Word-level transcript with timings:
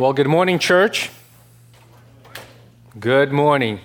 Well, 0.00 0.14
good 0.14 0.28
morning, 0.28 0.58
church. 0.58 1.10
Good 2.98 3.32
morning. 3.32 3.80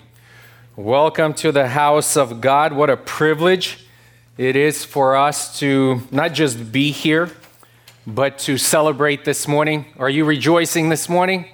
Welcome 0.78 1.34
to 1.34 1.52
the 1.52 1.68
house 1.68 2.16
of 2.16 2.40
God. 2.40 2.72
What 2.72 2.90
a 2.90 2.96
privilege 2.96 3.86
it 4.38 4.56
is 4.56 4.86
for 4.86 5.18
us 5.18 5.60
to 5.60 6.04
not 6.12 6.32
just 6.32 6.72
be 6.72 6.92
here, 6.92 7.32
but 8.08 8.40
to 8.40 8.58
celebrate 8.58 9.26
this 9.26 9.46
morning. 9.46 9.88
Are 9.98 10.10
you 10.10 10.24
rejoicing 10.24 10.88
this 10.88 11.10
morning? 11.10 11.50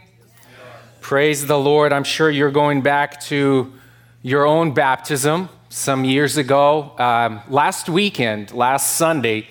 Praise 1.00 1.48
the 1.48 1.58
Lord. 1.58 1.92
I'm 1.92 2.04
sure 2.04 2.30
you're 2.30 2.52
going 2.52 2.82
back 2.82 3.20
to 3.22 3.74
your 4.22 4.46
own 4.46 4.76
baptism 4.76 5.50
some 5.70 6.06
years 6.06 6.38
ago. 6.38 6.96
Um, 7.00 7.42
last 7.50 7.90
weekend, 7.90 8.52
last 8.52 8.96
Sunday, 8.96 9.48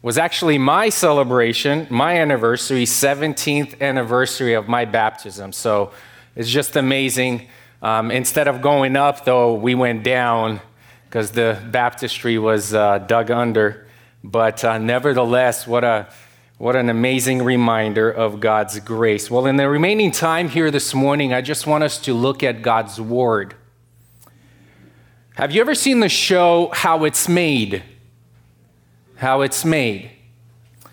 was 0.00 0.16
actually 0.16 0.58
my 0.58 0.88
celebration, 0.88 1.86
my 1.90 2.18
anniversary, 2.18 2.84
17th 2.84 3.80
anniversary 3.80 4.54
of 4.54 4.68
my 4.68 4.84
baptism. 4.84 5.52
So 5.52 5.92
it's 6.36 6.48
just 6.48 6.76
amazing. 6.76 7.48
Um, 7.82 8.10
instead 8.10 8.46
of 8.46 8.62
going 8.62 8.96
up, 8.96 9.24
though, 9.24 9.54
we 9.54 9.74
went 9.74 10.04
down 10.04 10.60
because 11.04 11.32
the 11.32 11.60
baptistry 11.70 12.38
was 12.38 12.74
uh, 12.74 12.98
dug 12.98 13.30
under. 13.30 13.86
But 14.22 14.64
uh, 14.64 14.78
nevertheless, 14.78 15.66
what 15.66 15.84
a 15.84 16.08
what 16.58 16.74
an 16.74 16.88
amazing 16.88 17.42
reminder 17.44 18.10
of 18.10 18.40
God's 18.40 18.80
grace. 18.80 19.30
Well, 19.30 19.46
in 19.46 19.54
the 19.54 19.68
remaining 19.68 20.10
time 20.10 20.48
here 20.48 20.72
this 20.72 20.92
morning, 20.92 21.32
I 21.32 21.40
just 21.40 21.68
want 21.68 21.84
us 21.84 21.98
to 22.00 22.14
look 22.14 22.42
at 22.42 22.62
God's 22.62 23.00
Word. 23.00 23.54
Have 25.36 25.52
you 25.52 25.60
ever 25.60 25.76
seen 25.76 26.00
the 26.00 26.08
show 26.08 26.70
How 26.72 27.04
It's 27.04 27.28
Made? 27.28 27.84
How 29.18 29.42
it's 29.42 29.64
made. 29.64 30.10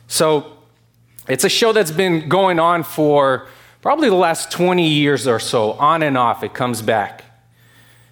So 0.08 0.58
it's 1.28 1.44
a 1.44 1.50
show 1.50 1.74
that's 1.74 1.92
been 1.92 2.28
going 2.28 2.60
on 2.60 2.84
for 2.84 3.48
probably 3.82 4.10
the 4.10 4.16
last 4.16 4.52
20 4.52 4.88
years 4.88 5.28
or 5.28 5.40
so, 5.40 5.74
on 5.74 6.04
and 6.04 6.18
off. 6.18 6.44
It 6.44 6.54
comes 6.54 6.82
back. 6.82 7.24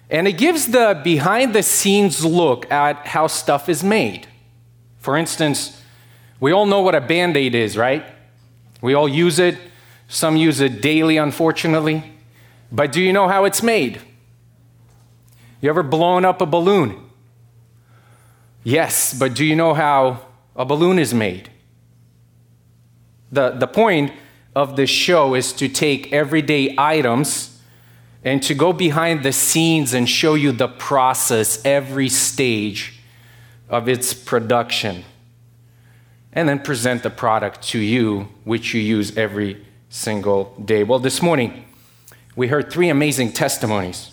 And 0.08 0.28
it 0.28 0.32
gives 0.32 0.68
the 0.68 1.00
behind 1.02 1.54
the 1.54 1.62
scenes 1.62 2.24
look 2.24 2.70
at 2.70 3.06
how 3.08 3.26
stuff 3.26 3.68
is 3.68 3.82
made. 3.82 4.28
For 4.98 5.16
instance, 5.16 5.82
we 6.38 6.52
all 6.52 6.66
know 6.66 6.80
what 6.80 6.94
a 6.94 7.00
band 7.00 7.36
aid 7.36 7.54
is, 7.54 7.76
right? 7.76 8.04
We 8.80 8.94
all 8.94 9.08
use 9.08 9.38
it. 9.38 9.58
Some 10.08 10.36
use 10.36 10.60
it 10.60 10.80
daily, 10.80 11.16
unfortunately. 11.16 12.04
But 12.70 12.92
do 12.92 13.02
you 13.02 13.12
know 13.12 13.26
how 13.26 13.44
it's 13.44 13.62
made? 13.62 14.00
You 15.60 15.70
ever 15.70 15.82
blown 15.82 16.24
up 16.24 16.40
a 16.40 16.46
balloon? 16.46 17.10
Yes, 18.64 19.12
but 19.12 19.34
do 19.34 19.44
you 19.44 19.54
know 19.54 19.74
how 19.74 20.20
a 20.56 20.64
balloon 20.64 20.98
is 20.98 21.12
made? 21.12 21.50
The, 23.30 23.50
the 23.50 23.66
point 23.66 24.12
of 24.56 24.76
this 24.76 24.88
show 24.88 25.34
is 25.34 25.52
to 25.54 25.68
take 25.68 26.12
everyday 26.12 26.74
items 26.78 27.60
and 28.24 28.42
to 28.42 28.54
go 28.54 28.72
behind 28.72 29.22
the 29.22 29.32
scenes 29.32 29.92
and 29.92 30.08
show 30.08 30.34
you 30.34 30.50
the 30.50 30.68
process, 30.68 31.62
every 31.64 32.08
stage 32.08 33.00
of 33.68 33.86
its 33.86 34.14
production, 34.14 35.04
and 36.32 36.48
then 36.48 36.58
present 36.58 37.02
the 37.02 37.10
product 37.10 37.62
to 37.62 37.78
you, 37.78 38.28
which 38.44 38.72
you 38.72 38.80
use 38.80 39.14
every 39.16 39.62
single 39.90 40.54
day. 40.64 40.84
Well, 40.84 40.98
this 40.98 41.20
morning, 41.20 41.66
we 42.34 42.48
heard 42.48 42.72
three 42.72 42.88
amazing 42.88 43.32
testimonies. 43.32 44.10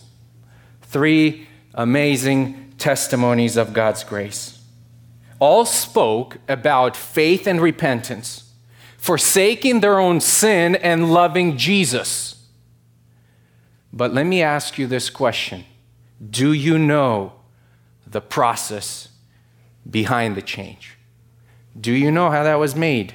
Three 0.81 1.47
amazing 1.73 2.70
testimonies 2.81 3.57
of 3.57 3.73
God's 3.73 4.03
grace. 4.03 4.59
All 5.39 5.65
spoke 5.65 6.37
about 6.49 6.97
faith 6.97 7.47
and 7.47 7.61
repentance, 7.61 8.51
forsaking 8.97 9.79
their 9.79 9.99
own 9.99 10.19
sin 10.19 10.75
and 10.75 11.13
loving 11.13 11.57
Jesus. 11.57 12.43
But 13.93 14.13
let 14.13 14.25
me 14.25 14.41
ask 14.41 14.77
you 14.77 14.87
this 14.87 15.09
question 15.09 15.65
Do 16.29 16.51
you 16.51 16.77
know 16.77 17.33
the 18.05 18.21
process 18.21 19.09
behind 19.89 20.35
the 20.35 20.41
change? 20.41 20.97
Do 21.79 21.91
you 21.91 22.11
know 22.11 22.31
how 22.31 22.43
that 22.43 22.59
was 22.59 22.75
made? 22.75 23.13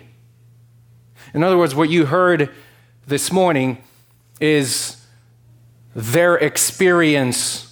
In 1.34 1.42
other 1.42 1.58
words, 1.58 1.74
what 1.74 1.90
you 1.90 2.06
heard 2.06 2.50
this 3.06 3.32
morning 3.32 3.82
is 4.40 5.04
their 5.94 6.36
experience 6.36 7.65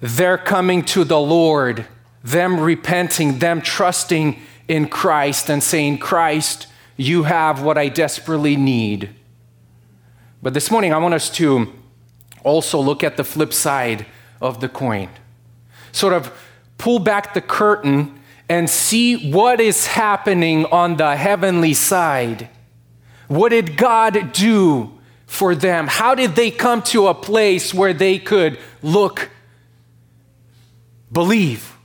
their 0.00 0.38
coming 0.38 0.84
to 0.86 1.04
the 1.04 1.20
Lord, 1.20 1.86
them 2.24 2.58
repenting, 2.60 3.38
them 3.38 3.60
trusting 3.60 4.38
in 4.68 4.88
Christ 4.88 5.50
and 5.50 5.62
saying, 5.62 5.98
Christ, 5.98 6.66
you 6.96 7.24
have 7.24 7.62
what 7.62 7.78
I 7.78 7.88
desperately 7.88 8.56
need. 8.56 9.10
But 10.42 10.54
this 10.54 10.70
morning, 10.70 10.92
I 10.92 10.98
want 10.98 11.14
us 11.14 11.28
to 11.30 11.72
also 12.44 12.80
look 12.80 13.04
at 13.04 13.16
the 13.16 13.24
flip 13.24 13.52
side 13.52 14.06
of 14.40 14.60
the 14.60 14.68
coin. 14.68 15.10
Sort 15.92 16.14
of 16.14 16.32
pull 16.78 16.98
back 16.98 17.34
the 17.34 17.40
curtain 17.40 18.18
and 18.48 18.68
see 18.68 19.30
what 19.30 19.60
is 19.60 19.86
happening 19.86 20.64
on 20.66 20.96
the 20.96 21.16
heavenly 21.16 21.74
side. 21.74 22.48
What 23.28 23.50
did 23.50 23.76
God 23.76 24.32
do 24.32 24.98
for 25.26 25.54
them? 25.54 25.86
How 25.86 26.14
did 26.14 26.34
they 26.34 26.50
come 26.50 26.82
to 26.84 27.08
a 27.08 27.14
place 27.14 27.72
where 27.74 27.92
they 27.92 28.18
could 28.18 28.58
look 28.82 29.30
believe, 31.12 31.76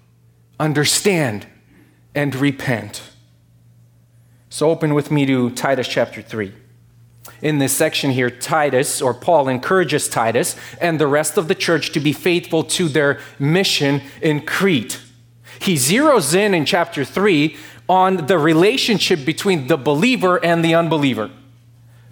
understand, 0.60 1.48
and 2.14 2.34
repent. 2.36 3.02
So 4.50 4.70
open 4.70 4.94
with 4.94 5.12
me 5.12 5.26
to 5.26 5.50
Titus 5.52 5.88
chapter 5.88 6.22
3. 6.22 6.54
In 7.42 7.58
this 7.58 7.74
section 7.74 8.12
here, 8.12 8.30
Titus, 8.30 9.02
or 9.02 9.14
Paul, 9.14 9.50
encourages 9.50 10.08
Titus 10.08 10.56
and 10.80 11.00
the 11.00 11.08
rest 11.08 11.38
of 11.38 11.48
the 11.48 11.56
church 11.56 11.92
to 11.92 12.00
be 12.00 12.14
faithful 12.14 12.64
to 12.64 12.88
their 12.88 13.20
mission 13.40 14.02
in 14.22 14.46
Crete. 14.46 15.02
He 15.60 15.76
zeroes 15.76 16.36
in 16.36 16.54
in 16.54 16.66
chapter 16.66 17.04
3 17.04 17.58
on 17.90 18.28
the 18.28 18.38
relationship 18.38 19.26
between 19.26 19.68
the 19.68 19.78
believer 19.78 20.44
and 20.44 20.64
the 20.64 20.76
unbeliever, 20.76 21.30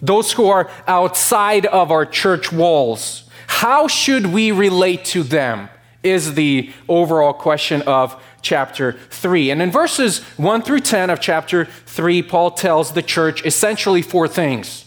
those 0.00 0.32
who 0.32 0.46
are 0.46 0.70
outside 0.86 1.66
of 1.66 1.90
our 1.90 2.06
church 2.06 2.52
walls. 2.52 3.28
How 3.46 3.88
should 3.88 4.26
we 4.26 4.50
relate 4.52 5.04
to 5.06 5.22
them? 5.22 5.68
Is 6.04 6.34
the 6.34 6.70
overall 6.88 7.32
question 7.32 7.82
of 7.82 8.20
chapter 8.42 8.92
3. 9.10 9.50
And 9.50 9.62
in 9.62 9.70
verses 9.70 10.20
1 10.36 10.62
through 10.62 10.80
10 10.80 11.10
of 11.10 11.20
chapter 11.20 11.64
3, 11.64 12.22
Paul 12.22 12.50
tells 12.52 12.92
the 12.92 13.02
church 13.02 13.44
essentially 13.44 14.02
four 14.02 14.28
things. 14.28 14.84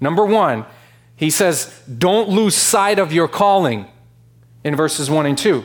Number 0.00 0.24
one, 0.24 0.66
he 1.16 1.30
says, 1.30 1.82
Don't 1.86 2.28
lose 2.28 2.54
sight 2.54 2.98
of 2.98 3.12
your 3.12 3.28
calling 3.28 3.86
in 4.62 4.76
verses 4.76 5.10
1 5.10 5.26
and 5.26 5.38
2. 5.38 5.64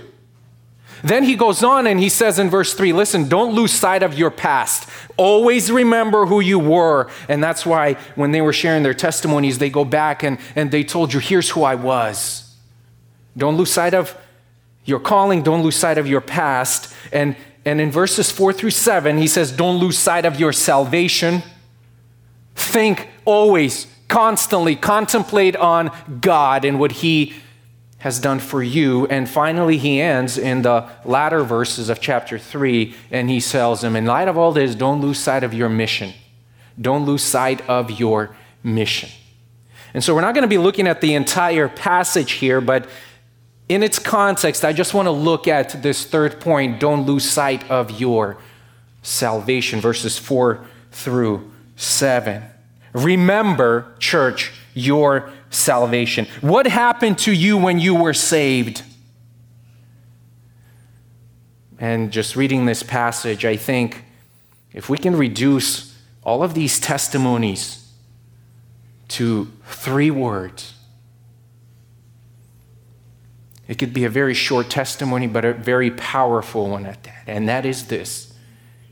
Then 1.04 1.24
he 1.24 1.36
goes 1.36 1.64
on 1.64 1.88
and 1.88 2.00
he 2.00 2.10
says 2.10 2.40
in 2.40 2.50
verse 2.50 2.74
3 2.74 2.94
listen, 2.94 3.30
don't 3.30 3.54
lose 3.54 3.72
sight 3.72 4.04
of 4.04 4.18
your 4.18 4.32
past. 4.32 4.90
Always 5.18 5.72
remember 5.72 6.26
who 6.26 6.40
you 6.40 6.60
were. 6.60 7.10
And 7.28 7.44
that's 7.44 7.66
why 7.66 7.94
when 8.16 8.32
they 8.32 8.42
were 8.42 8.54
sharing 8.54 8.84
their 8.84 8.94
testimonies, 8.94 9.60
they 9.60 9.70
go 9.70 9.86
back 9.86 10.24
and, 10.24 10.40
and 10.56 10.72
they 10.72 10.84
told 10.84 11.14
you, 11.14 11.20
here's 11.20 11.50
who 11.50 11.64
I 11.64 11.76
was. 11.76 12.56
Don't 13.38 13.56
lose 13.56 13.72
sight 13.72 13.94
of 13.94 14.18
your 14.86 15.00
calling, 15.00 15.44
don't 15.44 15.64
lose 15.64 15.76
sight 15.76 15.98
of 15.98 16.08
your 16.08 16.22
past. 16.22 16.94
And, 17.12 17.36
and 17.66 17.80
in 17.80 17.92
verses 17.92 18.32
four 18.32 18.54
through 18.54 18.72
seven, 18.72 19.18
he 19.18 19.28
says, 19.28 19.52
Don't 19.52 19.78
lose 19.78 19.98
sight 19.98 20.26
of 20.26 20.40
your 20.40 20.54
salvation. 20.54 21.44
Think 22.56 23.10
always, 23.26 23.88
constantly, 24.08 24.76
contemplate 24.76 25.56
on 25.56 25.92
God 26.22 26.66
and 26.66 26.80
what 26.80 26.92
he 26.94 27.34
has 28.00 28.20
done 28.20 28.40
for 28.40 28.64
you. 28.64 29.06
And 29.08 29.30
finally, 29.30 29.78
he 29.78 30.02
ends 30.02 30.38
in 30.38 30.62
the 30.62 30.90
latter 31.06 31.44
verses 31.44 31.90
of 31.90 32.02
chapter 32.02 32.40
3, 32.40 32.96
and 33.12 33.30
he 33.30 33.40
tells 33.40 33.82
them, 33.82 33.96
In 33.96 34.06
light 34.06 34.28
of 34.28 34.38
all 34.38 34.52
this, 34.52 34.76
don't 34.76 35.02
lose 35.02 35.20
sight 35.20 35.44
of 35.44 35.54
your 35.54 35.70
mission. 35.70 36.14
Don't 36.80 37.06
lose 37.06 37.24
sight 37.24 37.62
of 37.70 37.92
your 37.92 38.36
mission. 38.64 39.10
And 39.94 40.04
so, 40.04 40.16
we're 40.16 40.22
not 40.22 40.34
going 40.34 40.44
to 40.44 40.50
be 40.50 40.58
looking 40.58 40.88
at 40.88 41.02
the 41.02 41.14
entire 41.14 41.68
passage 41.68 42.34
here, 42.34 42.62
but 42.62 42.88
in 43.70 43.84
its 43.84 44.00
context, 44.00 44.66
I 44.66 44.74
just 44.74 44.96
want 44.96 45.06
to 45.06 45.12
look 45.12 45.48
at 45.48 45.84
this 45.84 46.04
third 46.04 46.42
point 46.42 46.80
don't 46.80 47.06
lose 47.06 47.30
sight 47.30 47.70
of 47.70 48.02
your 48.02 48.38
salvation, 49.04 49.80
verses 49.80 50.18
4 50.18 50.66
through 50.92 51.52
7. 51.76 52.44
Remember, 52.94 53.94
church, 54.00 54.52
your 54.74 55.32
salvation. 55.52 56.28
What 56.42 56.66
happened 56.66 57.20
to 57.20 57.32
you 57.32 57.58
when 57.58 57.80
you 57.80 57.94
were 57.94 58.16
saved? 58.16 58.84
And 61.78 62.12
just 62.12 62.36
reading 62.36 62.66
this 62.66 62.82
passage, 62.82 63.46
I 63.46 63.56
think 63.56 64.04
if 64.74 64.90
we 64.90 64.98
can 64.98 65.16
reduce 65.16 65.96
all 66.24 66.42
of 66.42 66.56
these 66.56 66.80
testimonies 66.80 67.94
to 69.10 69.52
three 69.64 70.12
words 70.12 70.74
it 73.70 73.78
could 73.78 73.94
be 73.94 74.04
a 74.04 74.10
very 74.10 74.34
short 74.34 74.70
testimony, 74.70 75.28
but 75.28 75.46
a 75.46 75.54
very 75.54 75.92
powerful 75.92 76.70
one 76.72 76.88
at 76.88 77.04
that. 77.04 77.24
And 77.28 77.48
that 77.48 77.66
is 77.66 77.88
this 77.88 78.34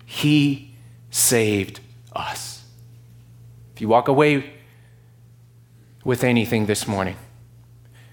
He 0.06 0.76
saved 1.10 1.82
us. 2.16 2.64
If 3.74 3.82
you 3.82 3.90
walk 3.90 4.08
away 4.08 4.54
with 6.04 6.24
anything 6.24 6.68
this 6.68 6.88
morning. 6.88 7.18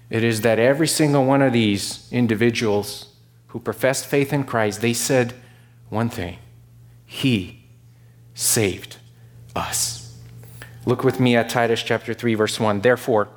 It 0.09 0.23
is 0.23 0.41
that 0.41 0.59
every 0.59 0.87
single 0.87 1.23
one 1.23 1.41
of 1.41 1.53
these 1.53 2.09
individuals 2.11 3.13
who 3.47 3.59
professed 3.59 4.05
faith 4.05 4.33
in 4.33 4.43
Christ, 4.43 4.81
they 4.81 4.93
said 4.93 5.33
one 5.89 6.09
thing 6.09 6.39
He 7.05 7.63
saved 8.33 8.97
us. 9.55 10.17
Look 10.85 11.03
with 11.03 11.19
me 11.19 11.35
at 11.35 11.49
Titus 11.49 11.81
chapter 11.83 12.13
3, 12.13 12.33
verse 12.35 12.59
1. 12.59 12.81
Therefore, 12.81 13.29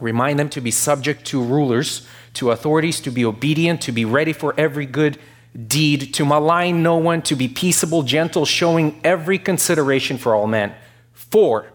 remind 0.00 0.38
them 0.38 0.48
to 0.48 0.60
be 0.60 0.70
subject 0.70 1.24
to 1.26 1.42
rulers, 1.42 2.06
to 2.34 2.50
authorities, 2.50 3.00
to 3.00 3.10
be 3.10 3.24
obedient, 3.24 3.80
to 3.82 3.92
be 3.92 4.04
ready 4.04 4.32
for 4.32 4.54
every 4.58 4.86
good 4.86 5.18
deed, 5.66 6.12
to 6.14 6.24
malign 6.24 6.82
no 6.82 6.96
one, 6.96 7.22
to 7.22 7.36
be 7.36 7.48
peaceable, 7.48 8.02
gentle, 8.02 8.44
showing 8.44 9.00
every 9.04 9.38
consideration 9.38 10.18
for 10.18 10.34
all 10.34 10.46
men. 10.46 10.74
For 11.12 11.70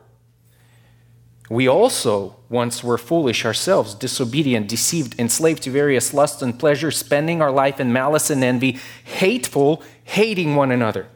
we 1.49 1.67
also 1.67 2.35
once 2.49 2.83
were 2.83 2.97
foolish 2.97 3.45
ourselves, 3.45 3.95
disobedient, 3.95 4.67
deceived, 4.67 5.19
enslaved 5.19 5.63
to 5.63 5.71
various 5.71 6.13
lusts 6.13 6.41
and 6.41 6.59
pleasures, 6.59 6.97
spending 6.97 7.41
our 7.41 7.51
life 7.51 7.79
in 7.79 7.91
malice 7.91 8.29
and 8.29 8.43
envy, 8.43 8.77
hateful, 9.03 9.81
hating 10.03 10.55
one 10.55 10.71
another. 10.71 11.07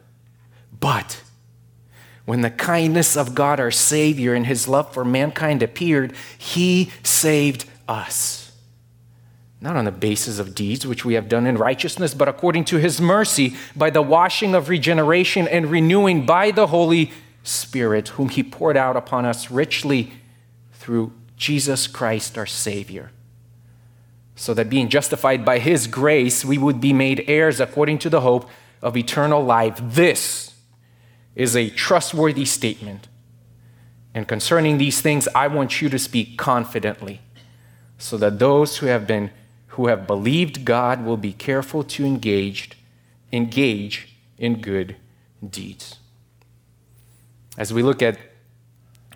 But 0.80 1.22
when 2.24 2.40
the 2.40 2.50
kindness 2.50 3.16
of 3.16 3.34
God 3.34 3.60
our 3.60 3.70
Savior 3.70 4.34
and 4.34 4.46
his 4.46 4.66
love 4.66 4.92
for 4.92 5.04
mankind 5.04 5.62
appeared, 5.62 6.14
he 6.36 6.90
saved 7.02 7.66
us. 7.86 8.43
Not 9.64 9.76
on 9.76 9.86
the 9.86 9.90
basis 9.90 10.38
of 10.38 10.54
deeds 10.54 10.86
which 10.86 11.06
we 11.06 11.14
have 11.14 11.26
done 11.26 11.46
in 11.46 11.56
righteousness, 11.56 12.12
but 12.12 12.28
according 12.28 12.66
to 12.66 12.76
his 12.76 13.00
mercy, 13.00 13.56
by 13.74 13.88
the 13.88 14.02
washing 14.02 14.54
of 14.54 14.68
regeneration 14.68 15.48
and 15.48 15.70
renewing 15.70 16.26
by 16.26 16.50
the 16.50 16.66
Holy 16.66 17.12
Spirit, 17.42 18.08
whom 18.08 18.28
he 18.28 18.42
poured 18.42 18.76
out 18.76 18.94
upon 18.94 19.24
us 19.24 19.50
richly 19.50 20.12
through 20.74 21.14
Jesus 21.38 21.86
Christ 21.86 22.36
our 22.36 22.44
Savior. 22.44 23.10
So 24.36 24.52
that 24.52 24.68
being 24.68 24.90
justified 24.90 25.46
by 25.46 25.60
His 25.60 25.86
grace, 25.86 26.44
we 26.44 26.58
would 26.58 26.78
be 26.78 26.92
made 26.92 27.24
heirs 27.26 27.58
according 27.58 28.00
to 28.00 28.10
the 28.10 28.20
hope 28.20 28.50
of 28.82 28.98
eternal 28.98 29.42
life. 29.42 29.80
This 29.82 30.56
is 31.34 31.56
a 31.56 31.70
trustworthy 31.70 32.44
statement. 32.44 33.08
And 34.12 34.28
concerning 34.28 34.76
these 34.76 35.00
things, 35.00 35.26
I 35.34 35.46
want 35.46 35.80
you 35.80 35.88
to 35.88 35.98
speak 35.98 36.36
confidently, 36.36 37.22
so 37.96 38.18
that 38.18 38.38
those 38.38 38.78
who 38.78 38.86
have 38.86 39.06
been 39.06 39.30
who 39.74 39.88
have 39.88 40.06
believed 40.06 40.64
God 40.64 41.04
will 41.04 41.16
be 41.16 41.32
careful 41.32 41.82
to 41.82 42.04
engage, 42.04 42.70
engage 43.32 44.14
in 44.38 44.60
good 44.60 44.96
deeds. 45.48 45.96
As 47.58 47.72
we 47.72 47.82
look 47.82 48.00
at 48.00 48.16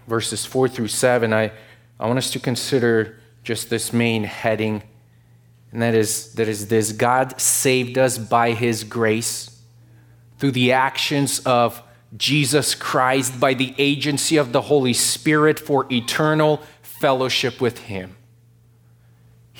verses 0.08 0.44
4 0.44 0.68
through 0.68 0.88
7, 0.88 1.32
I, 1.32 1.52
I 2.00 2.06
want 2.06 2.18
us 2.18 2.30
to 2.32 2.40
consider 2.40 3.20
just 3.44 3.70
this 3.70 3.92
main 3.92 4.24
heading, 4.24 4.82
and 5.70 5.80
that 5.80 5.94
is, 5.94 6.32
that 6.34 6.48
is 6.48 6.66
this 6.66 6.90
God 6.92 7.40
saved 7.40 7.96
us 7.96 8.18
by 8.18 8.50
his 8.50 8.82
grace 8.82 9.62
through 10.38 10.52
the 10.52 10.72
actions 10.72 11.38
of 11.40 11.82
Jesus 12.16 12.74
Christ, 12.74 13.38
by 13.38 13.54
the 13.54 13.74
agency 13.78 14.36
of 14.36 14.50
the 14.50 14.62
Holy 14.62 14.92
Spirit 14.92 15.60
for 15.60 15.86
eternal 15.92 16.62
fellowship 16.82 17.60
with 17.60 17.78
him. 17.78 18.17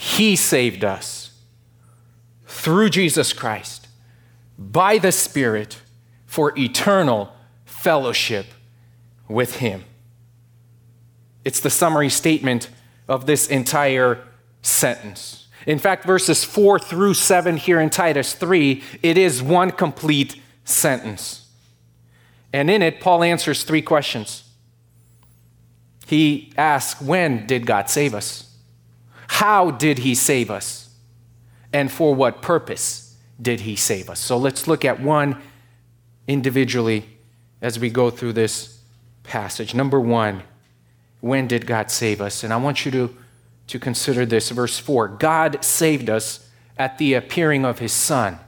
He 0.00 0.36
saved 0.36 0.84
us 0.84 1.32
through 2.46 2.90
Jesus 2.90 3.32
Christ 3.32 3.88
by 4.56 4.98
the 4.98 5.10
Spirit 5.10 5.80
for 6.24 6.56
eternal 6.56 7.32
fellowship 7.64 8.46
with 9.26 9.56
Him. 9.56 9.82
It's 11.44 11.58
the 11.58 11.68
summary 11.68 12.10
statement 12.10 12.70
of 13.08 13.26
this 13.26 13.48
entire 13.48 14.22
sentence. 14.62 15.48
In 15.66 15.80
fact, 15.80 16.04
verses 16.04 16.44
4 16.44 16.78
through 16.78 17.14
7 17.14 17.56
here 17.56 17.80
in 17.80 17.90
Titus 17.90 18.34
3, 18.34 18.80
it 19.02 19.18
is 19.18 19.42
one 19.42 19.72
complete 19.72 20.40
sentence. 20.64 21.48
And 22.52 22.70
in 22.70 22.82
it, 22.82 23.00
Paul 23.00 23.24
answers 23.24 23.64
three 23.64 23.82
questions. 23.82 24.44
He 26.06 26.52
asks, 26.56 27.02
When 27.02 27.48
did 27.48 27.66
God 27.66 27.90
save 27.90 28.14
us? 28.14 28.47
How 29.38 29.70
did 29.70 29.98
he 29.98 30.16
save 30.16 30.50
us? 30.50 30.90
And 31.72 31.92
for 31.92 32.12
what 32.12 32.42
purpose 32.42 33.16
did 33.40 33.60
he 33.60 33.76
save 33.76 34.10
us? 34.10 34.18
So 34.18 34.36
let's 34.36 34.66
look 34.66 34.84
at 34.84 34.98
one 34.98 35.40
individually 36.26 37.08
as 37.62 37.78
we 37.78 37.88
go 37.88 38.10
through 38.10 38.32
this 38.32 38.80
passage. 39.22 39.76
Number 39.76 40.00
one, 40.00 40.42
when 41.20 41.46
did 41.46 41.68
God 41.68 41.88
save 41.88 42.20
us? 42.20 42.42
And 42.42 42.52
I 42.52 42.56
want 42.56 42.84
you 42.84 42.90
to, 42.90 43.16
to 43.68 43.78
consider 43.78 44.26
this. 44.26 44.50
Verse 44.50 44.76
4 44.76 45.06
God 45.06 45.64
saved 45.64 46.10
us 46.10 46.50
at 46.76 46.98
the 46.98 47.14
appearing 47.14 47.64
of 47.64 47.78
his 47.78 47.92
Son. 47.92 48.40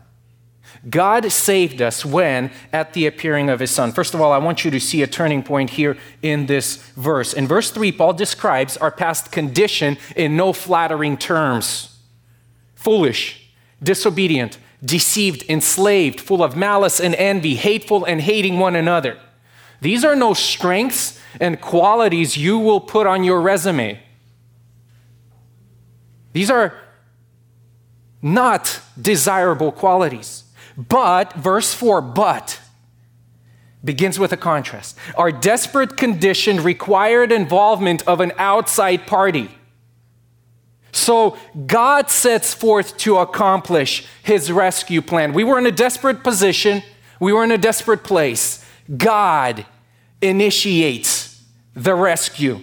God 0.88 1.30
saved 1.30 1.82
us 1.82 2.04
when? 2.04 2.50
At 2.72 2.94
the 2.94 3.06
appearing 3.06 3.50
of 3.50 3.60
his 3.60 3.70
Son. 3.70 3.92
First 3.92 4.14
of 4.14 4.20
all, 4.20 4.32
I 4.32 4.38
want 4.38 4.64
you 4.64 4.70
to 4.70 4.80
see 4.80 5.02
a 5.02 5.06
turning 5.06 5.42
point 5.42 5.70
here 5.70 5.98
in 6.22 6.46
this 6.46 6.76
verse. 6.96 7.34
In 7.34 7.46
verse 7.46 7.70
3, 7.70 7.92
Paul 7.92 8.14
describes 8.14 8.76
our 8.78 8.90
past 8.90 9.30
condition 9.30 9.98
in 10.16 10.36
no 10.36 10.52
flattering 10.52 11.16
terms 11.18 11.98
foolish, 12.74 13.50
disobedient, 13.82 14.56
deceived, 14.82 15.44
enslaved, 15.50 16.18
full 16.18 16.42
of 16.42 16.56
malice 16.56 16.98
and 16.98 17.14
envy, 17.16 17.56
hateful 17.56 18.06
and 18.06 18.22
hating 18.22 18.58
one 18.58 18.74
another. 18.74 19.18
These 19.82 20.02
are 20.02 20.16
no 20.16 20.32
strengths 20.32 21.20
and 21.38 21.60
qualities 21.60 22.38
you 22.38 22.58
will 22.58 22.80
put 22.80 23.06
on 23.06 23.22
your 23.22 23.42
resume. 23.42 24.00
These 26.32 26.50
are 26.50 26.74
not 28.22 28.80
desirable 29.00 29.72
qualities. 29.72 30.44
But, 30.88 31.34
verse 31.34 31.74
4, 31.74 32.00
but 32.00 32.58
begins 33.84 34.18
with 34.18 34.32
a 34.32 34.36
contrast. 34.36 34.96
Our 35.14 35.32
desperate 35.32 35.96
condition 35.96 36.62
required 36.62 37.32
involvement 37.32 38.06
of 38.06 38.20
an 38.20 38.32
outside 38.38 39.06
party. 39.06 39.50
So 40.92 41.36
God 41.66 42.10
sets 42.10 42.52
forth 42.52 42.96
to 42.98 43.18
accomplish 43.18 44.06
his 44.22 44.50
rescue 44.50 45.02
plan. 45.02 45.32
We 45.32 45.44
were 45.44 45.58
in 45.58 45.66
a 45.66 45.72
desperate 45.72 46.22
position, 46.22 46.82
we 47.20 47.32
were 47.32 47.44
in 47.44 47.52
a 47.52 47.58
desperate 47.58 48.02
place. 48.02 48.64
God 48.96 49.66
initiates 50.20 51.42
the 51.74 51.94
rescue. 51.94 52.60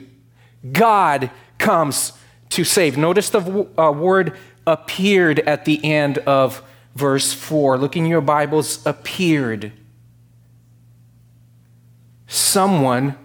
God 0.72 1.31
comes 1.58 2.14
to 2.50 2.64
save. 2.64 2.97
Notice 2.97 3.30
the 3.30 3.68
uh, 3.78 3.92
word 3.92 4.38
appeared 4.66 5.40
at 5.40 5.66
the 5.66 5.83
end 5.86 6.18
of 6.19 6.62
verse 6.97 7.31
4. 7.31 7.77
Look 7.77 7.95
in 7.95 8.07
your 8.07 8.21
Bibles, 8.21 8.85
appeared. 8.85 9.71
Someone, 12.25 13.16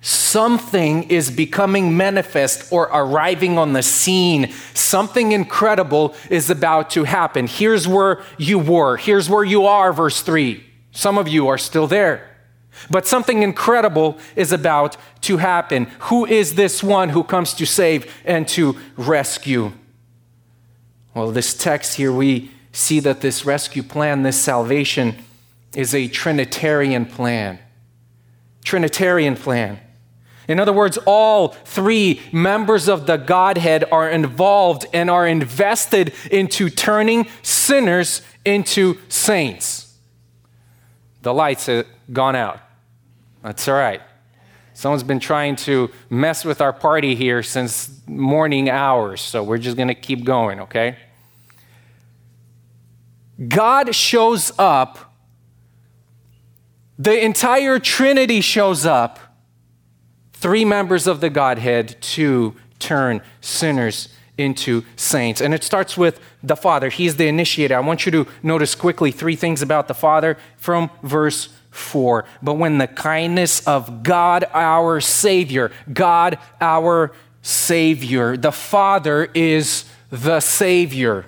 something 0.00 1.02
is 1.04 1.30
becoming 1.30 1.96
manifest 1.96 2.72
or 2.72 2.84
arriving 2.84 3.58
on 3.58 3.72
the 3.72 3.82
scene. 3.82 4.52
Something 4.74 5.32
incredible 5.32 6.14
is 6.30 6.48
about 6.48 6.90
to 6.90 7.04
happen. 7.04 7.48
Here's 7.48 7.88
where 7.88 8.22
you 8.38 8.58
were. 8.58 8.96
Here's 8.96 9.28
where 9.28 9.44
you 9.44 9.66
are, 9.66 9.92
verse 9.92 10.22
3. 10.22 10.64
Some 10.92 11.18
of 11.18 11.26
you 11.26 11.48
are 11.48 11.58
still 11.58 11.88
there. 11.88 12.30
But 12.90 13.06
something 13.06 13.42
incredible 13.42 14.18
is 14.36 14.52
about 14.52 14.96
to 15.22 15.38
happen. 15.38 15.86
Who 16.00 16.26
is 16.26 16.54
this 16.54 16.82
one 16.82 17.10
who 17.10 17.24
comes 17.24 17.54
to 17.54 17.66
save 17.66 18.12
and 18.24 18.46
to 18.48 18.76
rescue? 18.96 19.72
Well, 21.14 21.30
this 21.30 21.54
text 21.54 21.96
here, 21.96 22.12
we 22.12 22.50
see 22.74 23.00
that 23.00 23.20
this 23.20 23.44
rescue 23.44 23.82
plan, 23.82 24.22
this 24.22 24.40
salvation, 24.40 25.16
is 25.74 25.94
a 25.94 26.08
Trinitarian 26.08 27.06
plan. 27.06 27.58
Trinitarian 28.64 29.36
plan. 29.36 29.80
In 30.48 30.60
other 30.60 30.72
words, 30.72 30.98
all 31.06 31.48
three 31.48 32.20
members 32.32 32.88
of 32.88 33.06
the 33.06 33.16
Godhead 33.16 33.84
are 33.90 34.10
involved 34.10 34.86
and 34.92 35.08
are 35.08 35.26
invested 35.26 36.12
into 36.30 36.68
turning 36.68 37.26
sinners 37.42 38.20
into 38.44 38.98
saints. 39.08 39.96
The 41.22 41.32
lights 41.32 41.66
have 41.66 41.86
gone 42.12 42.36
out. 42.36 42.60
That's 43.42 43.66
all 43.68 43.74
right. 43.74 44.02
Someone's 44.74 45.04
been 45.04 45.20
trying 45.20 45.56
to 45.56 45.90
mess 46.10 46.44
with 46.44 46.60
our 46.60 46.72
party 46.72 47.14
here 47.14 47.42
since 47.42 48.00
morning 48.06 48.68
hours, 48.68 49.20
so 49.20 49.42
we're 49.42 49.58
just 49.58 49.76
going 49.76 49.88
to 49.88 49.94
keep 49.94 50.24
going, 50.24 50.60
okay? 50.60 50.98
God 53.48 53.94
shows 53.94 54.52
up, 54.58 55.14
the 56.98 57.24
entire 57.24 57.78
Trinity 57.78 58.40
shows 58.40 58.86
up, 58.86 59.18
three 60.32 60.64
members 60.64 61.06
of 61.06 61.20
the 61.20 61.30
Godhead 61.30 61.96
to 62.00 62.54
turn 62.78 63.22
sinners 63.40 64.08
into 64.36 64.84
saints. 64.96 65.40
And 65.40 65.54
it 65.54 65.64
starts 65.64 65.96
with 65.96 66.20
the 66.42 66.56
Father. 66.56 66.88
He's 66.90 67.16
the 67.16 67.28
initiator. 67.28 67.76
I 67.76 67.80
want 67.80 68.04
you 68.04 68.12
to 68.12 68.26
notice 68.42 68.74
quickly 68.74 69.10
three 69.10 69.36
things 69.36 69.62
about 69.62 69.88
the 69.88 69.94
Father 69.94 70.36
from 70.56 70.90
verse 71.02 71.48
4. 71.70 72.24
But 72.42 72.54
when 72.54 72.78
the 72.78 72.86
kindness 72.86 73.66
of 73.66 74.02
God 74.02 74.44
our 74.52 75.00
Savior, 75.00 75.72
God 75.92 76.38
our 76.60 77.12
Savior, 77.42 78.36
the 78.36 78.52
Father 78.52 79.30
is 79.34 79.84
the 80.10 80.40
Savior. 80.40 81.26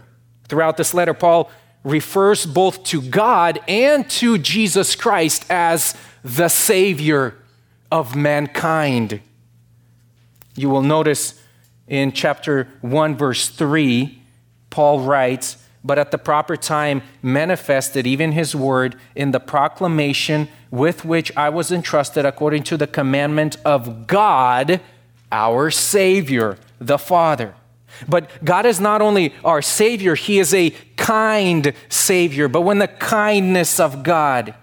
Throughout 0.48 0.76
this 0.76 0.94
letter, 0.94 1.14
Paul 1.14 1.50
refers 1.86 2.44
both 2.44 2.82
to 2.82 3.00
God 3.00 3.60
and 3.68 4.10
to 4.10 4.38
Jesus 4.38 4.96
Christ 4.96 5.46
as 5.48 5.94
the 6.24 6.48
Savior 6.48 7.36
of 7.92 8.16
mankind. 8.16 9.20
You 10.56 10.68
will 10.68 10.82
notice 10.82 11.40
in 11.86 12.10
chapter 12.10 12.66
1, 12.80 13.16
verse 13.16 13.48
3, 13.48 14.20
Paul 14.68 15.00
writes, 15.00 15.58
But 15.84 16.00
at 16.00 16.10
the 16.10 16.18
proper 16.18 16.56
time 16.56 17.02
manifested 17.22 18.04
even 18.04 18.32
his 18.32 18.56
word 18.56 18.96
in 19.14 19.30
the 19.30 19.38
proclamation 19.38 20.48
with 20.72 21.04
which 21.04 21.30
I 21.36 21.50
was 21.50 21.70
entrusted 21.70 22.26
according 22.26 22.64
to 22.64 22.76
the 22.76 22.88
commandment 22.88 23.58
of 23.64 24.08
God, 24.08 24.80
our 25.30 25.70
Savior, 25.70 26.58
the 26.80 26.98
Father. 26.98 27.54
But 28.08 28.44
God 28.44 28.66
is 28.66 28.80
not 28.80 29.02
only 29.02 29.34
our 29.44 29.62
Savior, 29.62 30.14
He 30.14 30.38
is 30.38 30.54
a 30.54 30.70
kind 30.96 31.72
Savior. 31.88 32.48
But 32.48 32.62
when 32.62 32.78
the 32.78 32.88
kindness 32.88 33.80
of 33.80 34.02
God, 34.02 34.54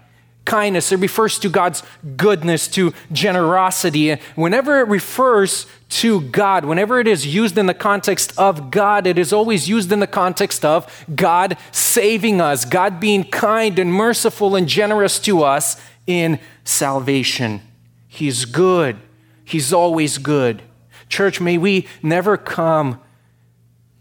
kindness, 0.44 0.92
it 0.92 0.98
refers 0.98 1.38
to 1.38 1.48
God's 1.48 1.82
goodness, 2.16 2.68
to 2.68 2.92
generosity. 3.12 4.12
Whenever 4.34 4.80
it 4.80 4.88
refers 4.88 5.66
to 5.88 6.20
God, 6.22 6.64
whenever 6.64 7.00
it 7.00 7.06
is 7.06 7.26
used 7.26 7.56
in 7.56 7.66
the 7.66 7.74
context 7.74 8.36
of 8.38 8.70
God, 8.70 9.06
it 9.06 9.18
is 9.18 9.32
always 9.32 9.68
used 9.68 9.92
in 9.92 10.00
the 10.00 10.06
context 10.06 10.64
of 10.64 11.06
God 11.14 11.56
saving 11.72 12.40
us, 12.40 12.64
God 12.64 13.00
being 13.00 13.24
kind 13.24 13.78
and 13.78 13.92
merciful 13.92 14.56
and 14.56 14.68
generous 14.68 15.18
to 15.20 15.42
us 15.42 15.80
in 16.06 16.38
salvation. 16.64 17.60
He's 18.08 18.44
good, 18.44 18.96
He's 19.44 19.72
always 19.72 20.18
good. 20.18 20.62
Church, 21.08 21.40
may 21.40 21.58
we 21.58 21.86
never 22.02 22.36
come 22.36 23.00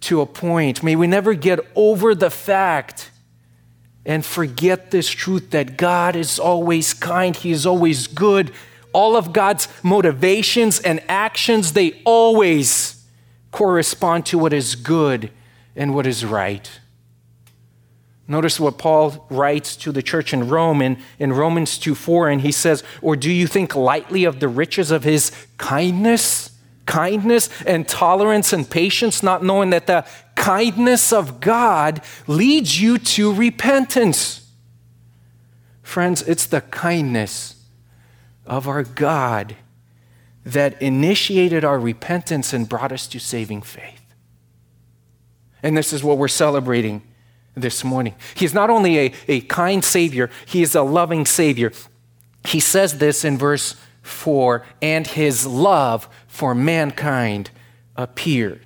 to 0.04 0.22
a 0.22 0.26
point. 0.26 0.84
May 0.84 0.96
we 0.96 1.08
never 1.08 1.34
get 1.34 1.60
over 1.76 2.16
the 2.16 2.30
fact 2.30 3.12
and 4.06 4.26
forget 4.26 4.92
this 4.92 5.10
truth 5.10 5.52
that 5.52 5.78
God 5.78 6.16
is 6.16 6.40
always 6.40 6.94
kind, 6.94 7.36
He 7.36 7.52
is 7.52 7.66
always 7.66 8.08
good. 8.08 8.52
All 8.92 9.16
of 9.16 9.34
God's 9.34 9.68
motivations 9.82 10.80
and 10.80 11.02
actions, 11.10 11.74
they 11.74 12.02
always 12.06 13.04
correspond 13.52 14.26
to 14.28 14.38
what 14.38 14.54
is 14.54 14.76
good 14.76 15.32
and 15.76 15.96
what 15.96 16.06
is 16.06 16.26
right. 16.26 16.70
Notice 18.28 18.60
what 18.60 18.78
Paul 18.78 19.26
writes 19.30 19.76
to 19.78 19.92
the 19.92 20.02
church 20.02 20.34
in 20.34 20.48
Rome 20.48 20.82
in, 20.82 20.98
in 21.20 21.34
Romans 21.34 21.78
2 21.78 21.94
4, 21.94 22.30
and 22.30 22.42
he 22.42 22.52
says, 22.52 22.84
Or 23.02 23.16
do 23.16 23.32
you 23.32 23.48
think 23.48 23.76
lightly 23.76 24.24
of 24.24 24.40
the 24.40 24.48
riches 24.48 24.92
of 24.92 25.04
his 25.04 25.32
kindness? 25.58 26.53
Kindness 26.86 27.50
and 27.66 27.88
tolerance 27.88 28.54
and 28.54 28.70
patience, 28.70 29.24
not 29.24 29.44
knowing 29.44 29.70
that 29.72 29.88
the 29.88 30.06
kindness 30.36 31.14
of 31.14 31.40
God 31.40 32.02
leads 32.28 32.82
you 32.82 32.98
to 32.98 33.34
repentance. 33.34 34.50
Friends, 35.82 36.22
it's 36.24 36.46
the 36.46 36.62
kindness 36.62 37.56
of 38.46 38.68
our 38.68 38.84
God 38.84 39.56
that 40.46 40.82
initiated 40.82 41.64
our 41.64 41.80
repentance 41.80 42.52
and 42.52 42.68
brought 42.68 42.92
us 42.92 43.08
to 43.08 43.20
saving 43.20 43.62
faith. 43.62 44.02
And 45.62 45.78
this 45.78 45.94
is 45.94 46.04
what 46.04 46.18
we're 46.18 46.28
celebrating 46.28 47.02
this 47.56 47.84
morning. 47.84 48.16
He's 48.36 48.54
not 48.54 48.70
only 48.70 49.00
a, 49.00 49.14
a 49.28 49.42
kind 49.42 49.84
Savior, 49.84 50.30
He 50.46 50.62
is 50.62 50.76
a 50.76 50.82
loving 50.82 51.26
Savior. 51.26 51.72
He 52.46 52.60
says 52.60 52.98
this 52.98 53.24
in 53.24 53.38
verse 53.38 53.76
4 54.04 54.66
and 54.82 55.08
His 55.08 55.48
love 55.48 56.08
for 56.28 56.54
mankind 56.54 57.50
appeared. 57.96 58.66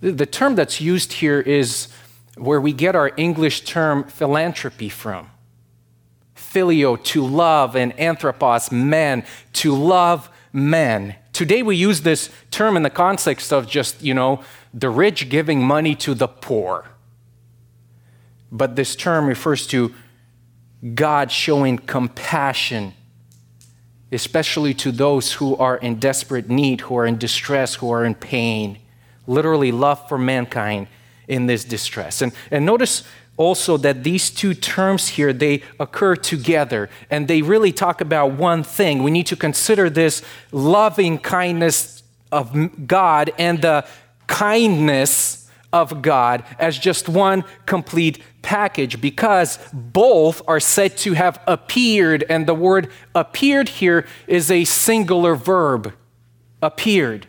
The 0.00 0.26
term 0.26 0.54
that's 0.54 0.80
used 0.80 1.14
here 1.14 1.40
is 1.40 1.88
where 2.36 2.60
we 2.60 2.72
get 2.72 2.94
our 2.94 3.10
English 3.16 3.62
term 3.62 4.04
philanthropy 4.04 4.88
from. 4.88 5.28
Phileo, 6.36 7.02
to 7.04 7.26
love, 7.26 7.76
and 7.76 7.98
anthropos, 7.98 8.70
man, 8.70 9.24
to 9.54 9.74
love 9.74 10.30
men. 10.52 11.16
Today 11.32 11.62
we 11.62 11.76
use 11.76 12.02
this 12.02 12.30
term 12.50 12.76
in 12.76 12.84
the 12.84 12.90
context 12.90 13.52
of 13.52 13.68
just, 13.68 14.02
you 14.02 14.14
know, 14.14 14.42
the 14.72 14.88
rich 14.88 15.28
giving 15.28 15.62
money 15.62 15.94
to 15.96 16.14
the 16.14 16.28
poor. 16.28 16.86
But 18.50 18.76
this 18.76 18.96
term 18.96 19.26
refers 19.26 19.66
to 19.68 19.94
God 20.94 21.30
showing 21.32 21.76
compassion 21.76 22.94
especially 24.12 24.74
to 24.74 24.92
those 24.92 25.34
who 25.34 25.56
are 25.56 25.76
in 25.76 25.98
desperate 25.98 26.48
need, 26.48 26.82
who 26.82 26.96
are 26.96 27.06
in 27.06 27.18
distress, 27.18 27.76
who 27.76 27.90
are 27.90 28.04
in 28.04 28.14
pain. 28.14 28.78
Literally, 29.26 29.72
love 29.72 30.08
for 30.08 30.18
mankind 30.18 30.88
in 31.26 31.46
this 31.46 31.64
distress. 31.64 32.22
And, 32.22 32.32
and 32.50 32.64
notice 32.64 33.04
also 33.38 33.76
that 33.76 34.02
these 34.02 34.30
two 34.30 34.52
terms 34.52 35.08
here 35.08 35.32
they 35.32 35.62
occur 35.78 36.16
together 36.16 36.90
and 37.08 37.28
they 37.28 37.40
really 37.40 37.72
talk 37.72 38.00
about 38.00 38.32
one 38.32 38.62
thing 38.64 39.02
we 39.02 39.10
need 39.12 39.26
to 39.26 39.36
consider 39.36 39.88
this 39.88 40.22
loving 40.50 41.16
kindness 41.18 42.02
of 42.32 42.86
god 42.86 43.30
and 43.38 43.62
the 43.62 43.86
kindness 44.26 45.47
of 45.72 46.02
God 46.02 46.44
as 46.58 46.78
just 46.78 47.08
one 47.08 47.44
complete 47.66 48.22
package 48.42 49.00
because 49.00 49.58
both 49.72 50.40
are 50.48 50.60
said 50.60 50.96
to 50.98 51.12
have 51.12 51.40
appeared, 51.46 52.24
and 52.28 52.46
the 52.46 52.54
word 52.54 52.90
appeared 53.14 53.68
here 53.68 54.06
is 54.26 54.50
a 54.50 54.64
singular 54.64 55.34
verb 55.34 55.94
appeared. 56.62 57.26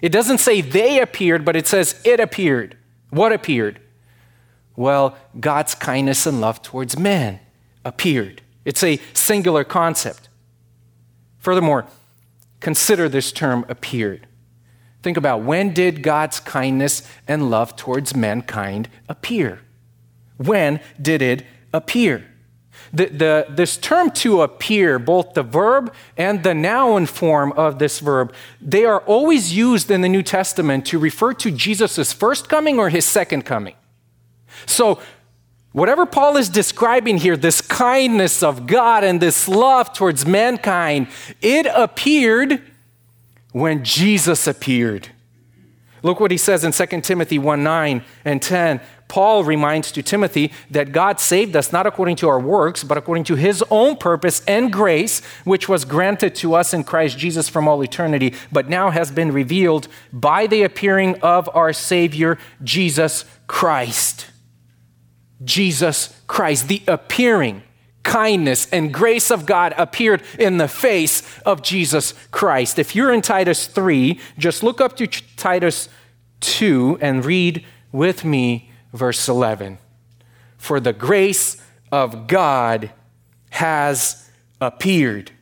It 0.00 0.10
doesn't 0.10 0.38
say 0.38 0.60
they 0.60 1.00
appeared, 1.00 1.44
but 1.44 1.56
it 1.56 1.66
says 1.66 2.00
it 2.04 2.20
appeared. 2.20 2.76
What 3.10 3.32
appeared? 3.32 3.80
Well, 4.76 5.16
God's 5.40 5.74
kindness 5.74 6.26
and 6.26 6.40
love 6.40 6.62
towards 6.62 6.96
man 6.96 7.40
appeared. 7.84 8.42
It's 8.64 8.84
a 8.84 9.00
singular 9.12 9.64
concept. 9.64 10.28
Furthermore, 11.38 11.86
consider 12.60 13.08
this 13.08 13.32
term 13.32 13.64
appeared. 13.68 14.27
Think 15.08 15.16
about 15.16 15.40
when 15.40 15.72
did 15.72 16.02
God's 16.02 16.38
kindness 16.38 17.02
and 17.26 17.48
love 17.48 17.76
towards 17.76 18.14
mankind 18.14 18.90
appear? 19.08 19.60
When 20.36 20.80
did 21.00 21.22
it 21.22 21.46
appear? 21.72 22.26
The, 22.92 23.06
the, 23.06 23.46
this 23.48 23.78
term 23.78 24.10
to 24.10 24.42
appear, 24.42 24.98
both 24.98 25.32
the 25.32 25.42
verb 25.42 25.94
and 26.18 26.42
the 26.42 26.52
noun 26.52 27.06
form 27.06 27.52
of 27.52 27.78
this 27.78 28.00
verb, 28.00 28.34
they 28.60 28.84
are 28.84 29.00
always 29.00 29.56
used 29.56 29.90
in 29.90 30.02
the 30.02 30.10
New 30.10 30.22
Testament 30.22 30.84
to 30.88 30.98
refer 30.98 31.32
to 31.32 31.50
Jesus' 31.50 32.12
first 32.12 32.50
coming 32.50 32.78
or 32.78 32.90
his 32.90 33.06
second 33.06 33.46
coming. 33.46 33.76
So, 34.66 35.00
whatever 35.72 36.04
Paul 36.04 36.36
is 36.36 36.50
describing 36.50 37.16
here, 37.16 37.38
this 37.38 37.62
kindness 37.62 38.42
of 38.42 38.66
God 38.66 39.04
and 39.04 39.22
this 39.22 39.48
love 39.48 39.94
towards 39.94 40.26
mankind, 40.26 41.08
it 41.40 41.64
appeared 41.64 42.62
when 43.52 43.84
Jesus 43.84 44.46
appeared. 44.46 45.08
Look 46.02 46.20
what 46.20 46.30
he 46.30 46.36
says 46.36 46.64
in 46.64 46.72
2 46.72 47.00
Timothy 47.00 47.38
1 47.38 47.62
9 47.62 48.04
and 48.24 48.40
10. 48.42 48.80
Paul 49.08 49.42
reminds 49.42 49.90
to 49.92 50.02
Timothy 50.02 50.52
that 50.70 50.92
God 50.92 51.18
saved 51.18 51.56
us 51.56 51.72
not 51.72 51.86
according 51.86 52.16
to 52.16 52.28
our 52.28 52.38
works, 52.38 52.84
but 52.84 52.98
according 52.98 53.24
to 53.24 53.36
his 53.36 53.64
own 53.70 53.96
purpose 53.96 54.42
and 54.46 54.70
grace, 54.70 55.24
which 55.44 55.68
was 55.68 55.86
granted 55.86 56.34
to 56.36 56.54
us 56.54 56.74
in 56.74 56.84
Christ 56.84 57.18
Jesus 57.18 57.48
from 57.48 57.66
all 57.66 57.82
eternity, 57.82 58.34
but 58.52 58.68
now 58.68 58.90
has 58.90 59.10
been 59.10 59.32
revealed 59.32 59.88
by 60.12 60.46
the 60.46 60.62
appearing 60.62 61.18
of 61.22 61.48
our 61.54 61.72
Savior, 61.72 62.38
Jesus 62.62 63.24
Christ. 63.46 64.26
Jesus 65.42 66.20
Christ, 66.26 66.68
the 66.68 66.82
appearing 66.86 67.62
kindness 68.02 68.66
and 68.72 68.92
grace 68.92 69.30
of 69.30 69.44
God 69.44 69.74
appeared 69.76 70.22
in 70.38 70.58
the 70.58 70.68
face 70.68 71.22
of 71.40 71.62
Jesus 71.62 72.14
Christ. 72.30 72.78
If 72.78 72.96
you're 72.96 73.12
in 73.12 73.22
Titus 73.22 73.66
3, 73.66 74.18
just 74.38 74.62
look 74.62 74.80
up 74.80 74.96
to 74.96 75.06
Titus 75.06 75.88
2 76.40 76.98
and 77.00 77.24
read 77.24 77.64
with 77.92 78.24
me 78.24 78.70
verse 78.92 79.28
11. 79.28 79.78
For 80.56 80.80
the 80.80 80.92
grace 80.92 81.62
of 81.92 82.26
God 82.26 82.90
has 83.50 84.30
appeared. 84.60 85.32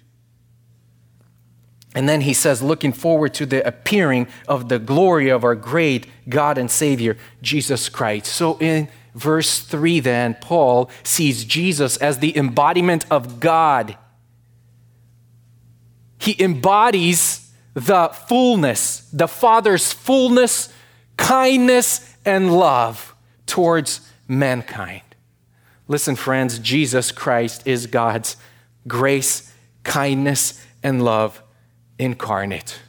And 1.95 2.09
then 2.09 2.21
he 2.21 2.35
says, 2.35 2.63
looking 2.63 2.93
forward 2.93 3.33
to 3.35 3.47
the 3.47 3.67
appearing 3.67 4.29
of 4.47 4.69
the 4.69 4.79
glory 4.79 5.31
of 5.31 5.45
our 5.45 5.55
great 5.55 6.07
God 6.29 6.59
and 6.59 6.71
Savior, 6.71 7.17
Jesus 7.41 7.89
Christ. 7.89 8.27
So 8.27 8.59
in 8.59 8.89
verse 9.17 9.61
3, 9.61 9.99
then, 10.01 10.37
Paul 10.41 10.91
sees 11.03 11.45
Jesus 11.45 11.97
as 11.97 12.19
the 12.19 12.37
embodiment 12.37 13.07
of 13.11 13.41
God. 13.41 13.97
He 16.19 16.41
embodies 16.41 17.51
the 17.75 18.09
fullness, 18.29 19.09
the 19.13 19.27
Father's 19.27 19.93
fullness, 19.93 20.73
kindness, 21.17 22.17
and 22.25 22.57
love 22.57 23.15
towards 23.47 24.01
mankind. 24.29 25.03
Listen, 25.89 26.17
friends, 26.17 26.59
Jesus 26.59 27.11
Christ 27.11 27.67
is 27.67 27.87
God's 27.87 28.37
grace, 28.87 29.53
kindness, 29.83 30.65
and 30.83 31.05
love 31.05 31.43
incarnate. 31.99 32.81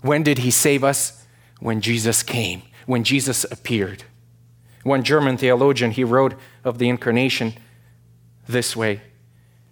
When 0.00 0.22
did 0.22 0.38
he 0.38 0.50
save 0.50 0.84
us? 0.84 1.26
When 1.58 1.82
Jesus 1.82 2.22
came, 2.22 2.62
when 2.86 3.04
Jesus 3.04 3.44
appeared. 3.44 4.04
One 4.82 5.02
German 5.02 5.36
theologian, 5.36 5.90
he 5.90 6.04
wrote 6.04 6.34
of 6.64 6.78
the 6.78 6.88
incarnation 6.88 7.54
this 8.48 8.74
way 8.74 9.02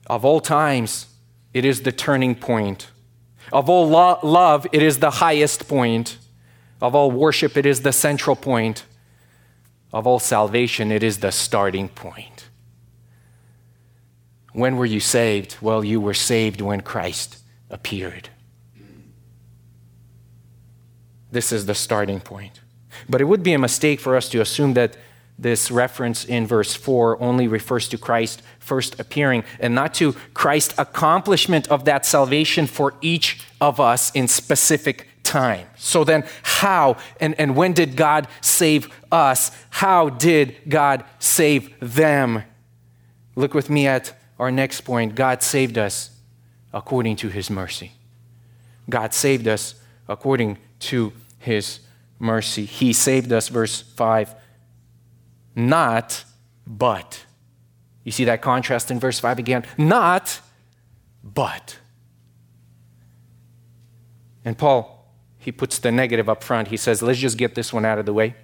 Of 0.07 0.25
all 0.25 0.41
times, 0.41 1.07
it 1.53 1.65
is 1.65 1.83
the 1.83 1.93
turning 1.93 2.35
point. 2.35 2.91
Of 3.53 3.71
all 3.71 3.89
lo- 3.89 4.19
love, 4.23 4.67
it 4.73 4.83
is 4.83 4.99
the 4.99 5.11
highest 5.11 5.69
point. 5.69 6.19
Of 6.81 6.95
all 6.95 7.11
worship, 7.11 7.57
it 7.57 7.67
is 7.67 7.83
the 7.83 7.93
central 7.93 8.37
point. 8.37 8.85
Of 9.93 10.07
all 10.07 10.19
salvation, 10.19 10.93
it 10.93 11.03
is 11.03 11.19
the 11.19 11.33
starting 11.33 11.89
point. 11.89 12.49
When 14.53 14.77
were 14.77 14.87
you 14.87 15.01
saved? 15.01 15.57
Well, 15.61 15.83
you 15.83 16.01
were 16.01 16.15
saved 16.15 16.61
when 16.61 16.83
Christ 16.83 17.39
appeared. 17.71 18.29
This 21.31 21.53
is 21.53 21.67
the 21.67 21.75
starting 21.75 22.21
point. 22.21 22.61
But 23.09 23.21
it 23.21 23.25
would 23.25 23.43
be 23.43 23.53
a 23.53 23.59
mistake 23.59 24.01
for 24.01 24.17
us 24.17 24.29
to 24.31 24.41
assume 24.41 24.75
that 24.75 24.97
this 25.39 25.71
reference 25.71 26.25
in 26.25 26.47
verse 26.47 26.75
4 26.75 27.23
only 27.23 27.47
refers 27.47 27.89
to 27.89 27.99
Christ 27.99 28.43
first 28.59 28.99
appearing 28.99 29.45
and 29.61 29.75
not 29.75 29.95
to 29.95 30.15
Christ's 30.35 30.75
accomplishment 30.79 31.69
of 31.69 31.85
that 31.85 32.05
salvation 32.05 32.67
for 32.67 32.95
each 33.01 33.47
of 33.61 33.79
us 33.79 34.11
in 34.13 34.27
specific 34.27 35.07
time. 35.23 35.67
So 35.77 36.03
then, 36.03 36.25
how 36.43 36.97
and, 37.21 37.39
and 37.39 37.55
when 37.55 37.73
did 37.73 37.97
God 37.97 38.27
save 38.41 38.89
us? 39.13 39.53
How 39.71 40.09
did 40.09 40.57
God 40.69 41.05
save 41.19 41.73
them? 41.81 42.43
Look 43.37 43.55
with 43.55 43.71
me 43.71 43.87
at 43.87 44.15
our 44.39 44.51
next 44.51 44.81
point. 44.81 45.15
God 45.15 45.43
saved 45.43 45.79
us 45.79 46.11
according 46.73 47.17
to 47.17 47.29
his 47.29 47.49
mercy. 47.49 47.93
God 48.91 49.15
saved 49.15 49.47
us 49.47 49.75
according 50.09 50.59
to 50.81 51.13
his 51.39 51.81
mercy. 52.19 52.65
He 52.65 52.93
saved 52.93 53.33
us, 53.33 53.49
verse 53.49 53.81
5, 53.81 54.35
not 55.55 56.25
but. 56.67 57.25
You 58.05 58.13
see 58.13 58.25
that 58.25 58.43
contrast 58.43 58.91
in 58.91 58.99
verse 58.99 59.19
5 59.19 59.39
again? 59.39 59.65
Not 59.77 60.41
but. 61.23 61.79
And 64.45 64.57
Paul, 64.57 65.13
he 65.39 65.53
puts 65.53 65.79
the 65.79 65.93
negative 65.93 66.29
up 66.29 66.43
front. 66.43 66.69
He 66.69 66.77
says, 66.77 67.03
let's 67.03 67.19
just 67.19 67.37
get 67.37 67.55
this 67.55 67.73
one 67.73 67.85
out 67.85 67.99
of 67.99 68.07
the 68.07 68.13
way. 68.13 68.35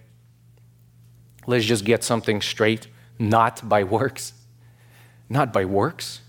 Let's 1.46 1.64
just 1.64 1.84
get 1.84 2.04
something 2.04 2.40
straight. 2.40 2.88
Not 3.18 3.68
by 3.68 3.84
works. 3.84 4.32
Not 5.28 5.52
by 5.52 5.64
works. 5.64 6.20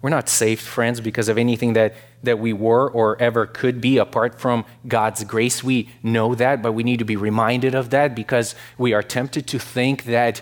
We're 0.00 0.10
not 0.10 0.28
saved, 0.28 0.62
friends, 0.62 1.00
because 1.00 1.28
of 1.28 1.38
anything 1.38 1.72
that, 1.72 1.94
that 2.22 2.38
we 2.38 2.52
were 2.52 2.90
or 2.90 3.20
ever 3.20 3.46
could 3.46 3.80
be 3.80 3.98
apart 3.98 4.40
from 4.40 4.64
God's 4.86 5.24
grace. 5.24 5.62
We 5.62 5.88
know 6.02 6.34
that, 6.34 6.62
but 6.62 6.72
we 6.72 6.82
need 6.82 6.98
to 6.98 7.04
be 7.04 7.16
reminded 7.16 7.74
of 7.74 7.90
that 7.90 8.14
because 8.14 8.54
we 8.76 8.92
are 8.92 9.02
tempted 9.02 9.46
to 9.48 9.58
think 9.58 10.04
that, 10.04 10.40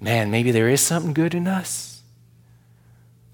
man, 0.00 0.30
maybe 0.30 0.50
there 0.50 0.68
is 0.68 0.80
something 0.80 1.12
good 1.12 1.34
in 1.34 1.46
us. 1.46 2.02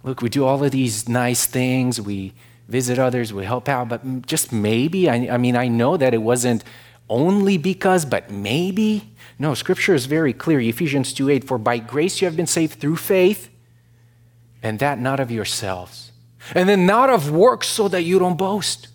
Look, 0.03 0.21
we 0.21 0.29
do 0.29 0.45
all 0.45 0.63
of 0.65 0.73
these 0.73 1.09
nice 1.09 1.47
things, 1.47 2.01
we 2.01 2.33
visit 2.69 2.99
others, 2.99 3.33
we 3.33 3.45
help 3.45 3.69
out, 3.69 3.89
but 3.89 4.27
just 4.27 4.53
maybe. 4.53 5.09
I, 5.09 5.35
I 5.35 5.37
mean, 5.37 5.55
I 5.55 5.69
know 5.69 5.97
that 5.97 6.15
it 6.15 6.23
wasn't 6.23 6.65
only 7.09 7.59
because, 7.59 8.05
but 8.05 8.31
maybe. 8.31 9.13
No, 9.39 9.55
scripture 9.55 9.95
is 9.95 10.07
very 10.07 10.33
clear. 10.33 10.59
Ephesians 10.61 11.13
2 11.13 11.29
8, 11.29 11.45
for 11.45 11.59
by 11.59 11.79
grace 11.79 12.21
you 12.21 12.27
have 12.27 12.37
been 12.37 12.47
saved 12.47 12.81
through 12.81 12.97
faith 12.97 13.51
and 14.63 14.79
that 14.79 14.99
not 14.99 15.21
of 15.21 15.31
yourselves. 15.31 16.12
And 16.55 16.69
then 16.69 16.87
not 16.87 17.11
of 17.11 17.31
works 17.31 17.69
so 17.69 17.89
that 17.89 18.03
you 18.03 18.19
don't 18.19 18.37
boast. 18.37 18.89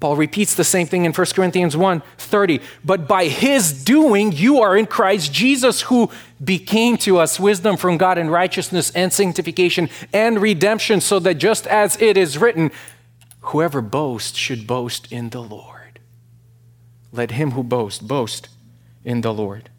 Paul 0.00 0.16
repeats 0.16 0.54
the 0.54 0.64
same 0.64 0.86
thing 0.86 1.04
in 1.04 1.12
1 1.12 1.26
Corinthians 1.34 1.76
1 1.76 2.02
30. 2.18 2.60
But 2.84 3.08
by 3.08 3.26
his 3.26 3.84
doing, 3.84 4.30
you 4.30 4.60
are 4.60 4.76
in 4.76 4.86
Christ 4.86 5.32
Jesus, 5.32 5.82
who 5.82 6.10
became 6.42 6.96
to 6.98 7.18
us 7.18 7.40
wisdom 7.40 7.76
from 7.76 7.96
God 7.96 8.16
and 8.16 8.30
righteousness 8.30 8.90
and 8.90 9.12
sanctification 9.12 9.90
and 10.12 10.40
redemption, 10.40 11.00
so 11.00 11.18
that 11.18 11.34
just 11.34 11.66
as 11.66 12.00
it 12.00 12.16
is 12.16 12.38
written, 12.38 12.70
whoever 13.40 13.80
boasts 13.80 14.38
should 14.38 14.66
boast 14.66 15.10
in 15.10 15.30
the 15.30 15.42
Lord. 15.42 15.98
Let 17.12 17.32
him 17.32 17.52
who 17.52 17.64
boasts 17.64 18.00
boast 18.00 18.48
in 19.04 19.22
the 19.22 19.34
Lord. 19.34 19.70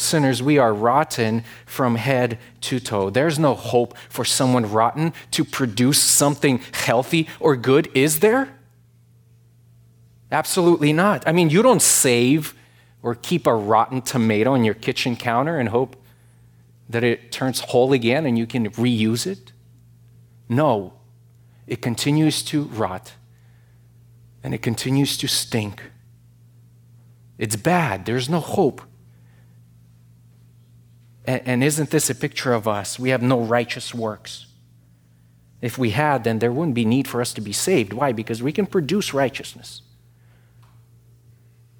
Sinners, 0.00 0.42
we 0.42 0.58
are 0.58 0.72
rotten 0.72 1.44
from 1.66 1.96
head 1.96 2.38
to 2.62 2.80
toe. 2.80 3.10
There's 3.10 3.38
no 3.38 3.54
hope 3.54 3.96
for 4.08 4.24
someone 4.24 4.70
rotten 4.70 5.12
to 5.32 5.44
produce 5.44 6.00
something 6.02 6.60
healthy 6.72 7.28
or 7.40 7.56
good, 7.56 7.88
is 7.94 8.20
there? 8.20 8.54
Absolutely 10.30 10.92
not. 10.92 11.26
I 11.26 11.32
mean, 11.32 11.50
you 11.50 11.62
don't 11.62 11.82
save 11.82 12.54
or 13.02 13.14
keep 13.14 13.46
a 13.46 13.54
rotten 13.54 14.02
tomato 14.02 14.52
on 14.52 14.64
your 14.64 14.74
kitchen 14.74 15.16
counter 15.16 15.58
and 15.58 15.68
hope 15.68 15.96
that 16.88 17.04
it 17.04 17.30
turns 17.30 17.60
whole 17.60 17.92
again 17.92 18.26
and 18.26 18.38
you 18.38 18.46
can 18.46 18.70
reuse 18.70 19.26
it. 19.26 19.52
No, 20.48 20.94
it 21.66 21.82
continues 21.82 22.42
to 22.44 22.64
rot 22.64 23.14
and 24.42 24.54
it 24.54 24.62
continues 24.62 25.16
to 25.18 25.28
stink. 25.28 25.82
It's 27.38 27.56
bad. 27.56 28.06
There's 28.06 28.28
no 28.28 28.40
hope. 28.40 28.82
And, 31.28 31.42
and 31.44 31.64
isn't 31.64 31.90
this 31.90 32.08
a 32.08 32.14
picture 32.14 32.54
of 32.54 32.66
us? 32.66 32.98
We 32.98 33.10
have 33.10 33.20
no 33.20 33.40
righteous 33.40 33.94
works. 33.94 34.46
If 35.60 35.76
we 35.76 35.90
had, 35.90 36.24
then 36.24 36.38
there 36.38 36.50
wouldn't 36.50 36.74
be 36.74 36.86
need 36.86 37.06
for 37.06 37.20
us 37.20 37.34
to 37.34 37.42
be 37.42 37.52
saved. 37.52 37.92
Why? 37.92 38.12
Because 38.12 38.42
we 38.42 38.50
can 38.50 38.64
produce 38.64 39.12
righteousness. 39.12 39.82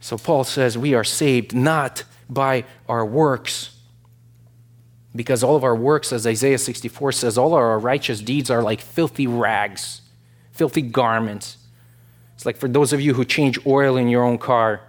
So 0.00 0.18
Paul 0.18 0.44
says 0.44 0.76
we 0.76 0.92
are 0.92 1.02
saved 1.02 1.54
not 1.54 2.04
by 2.28 2.64
our 2.90 3.06
works, 3.06 3.74
because 5.16 5.42
all 5.42 5.56
of 5.56 5.64
our 5.64 5.74
works, 5.74 6.12
as 6.12 6.26
Isaiah 6.26 6.58
64 6.58 7.12
says, 7.12 7.38
all 7.38 7.54
our 7.54 7.78
righteous 7.78 8.20
deeds 8.20 8.50
are 8.50 8.62
like 8.62 8.82
filthy 8.82 9.26
rags, 9.26 10.02
filthy 10.52 10.82
garments. 10.82 11.56
It's 12.34 12.44
like 12.44 12.58
for 12.58 12.68
those 12.68 12.92
of 12.92 13.00
you 13.00 13.14
who 13.14 13.24
change 13.24 13.58
oil 13.66 13.96
in 13.96 14.08
your 14.08 14.24
own 14.24 14.36
car, 14.36 14.82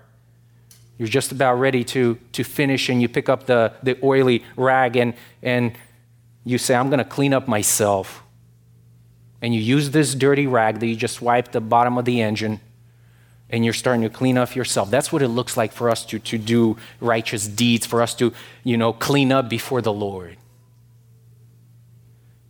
you're 1.00 1.08
just 1.08 1.32
about 1.32 1.56
ready 1.56 1.86
to, 1.86 2.20
to 2.34 2.44
finish, 2.44 2.90
and 2.90 3.02
you 3.02 3.08
pick 3.08 3.30
up 3.30 3.46
the, 3.46 3.72
the 3.82 3.98
oily 4.04 4.44
rag 4.58 4.98
and, 4.98 5.14
and 5.42 5.72
you 6.44 6.58
say, 6.58 6.76
I'm 6.76 6.90
going 6.90 7.00
to 7.00 7.06
clean 7.06 7.34
up 7.34 7.48
myself. 7.48 8.22
And 9.42 9.56
you 9.56 9.62
use 9.62 9.92
this 9.92 10.14
dirty 10.14 10.46
rag 10.46 10.82
that 10.82 10.88
you 10.88 10.98
just 10.98 11.22
wiped 11.22 11.54
the 11.54 11.62
bottom 11.62 11.98
of 11.98 12.04
the 12.04 12.22
engine, 12.22 12.60
and 13.50 13.64
you're 13.64 13.74
starting 13.74 14.02
to 14.02 14.10
clean 14.10 14.38
up 14.38 14.54
yourself. 14.58 14.92
That's 14.92 15.10
what 15.10 15.22
it 15.22 15.30
looks 15.30 15.56
like 15.56 15.72
for 15.72 15.90
us 15.90 16.04
to, 16.08 16.20
to 16.20 16.38
do 16.38 16.76
righteous 17.00 17.48
deeds, 17.48 17.86
for 17.86 18.02
us 18.02 18.14
to, 18.16 18.34
you 18.66 18.76
know, 18.76 18.92
clean 18.92 19.32
up 19.32 19.50
before 19.50 19.82
the 19.82 19.94
Lord. 19.94 20.36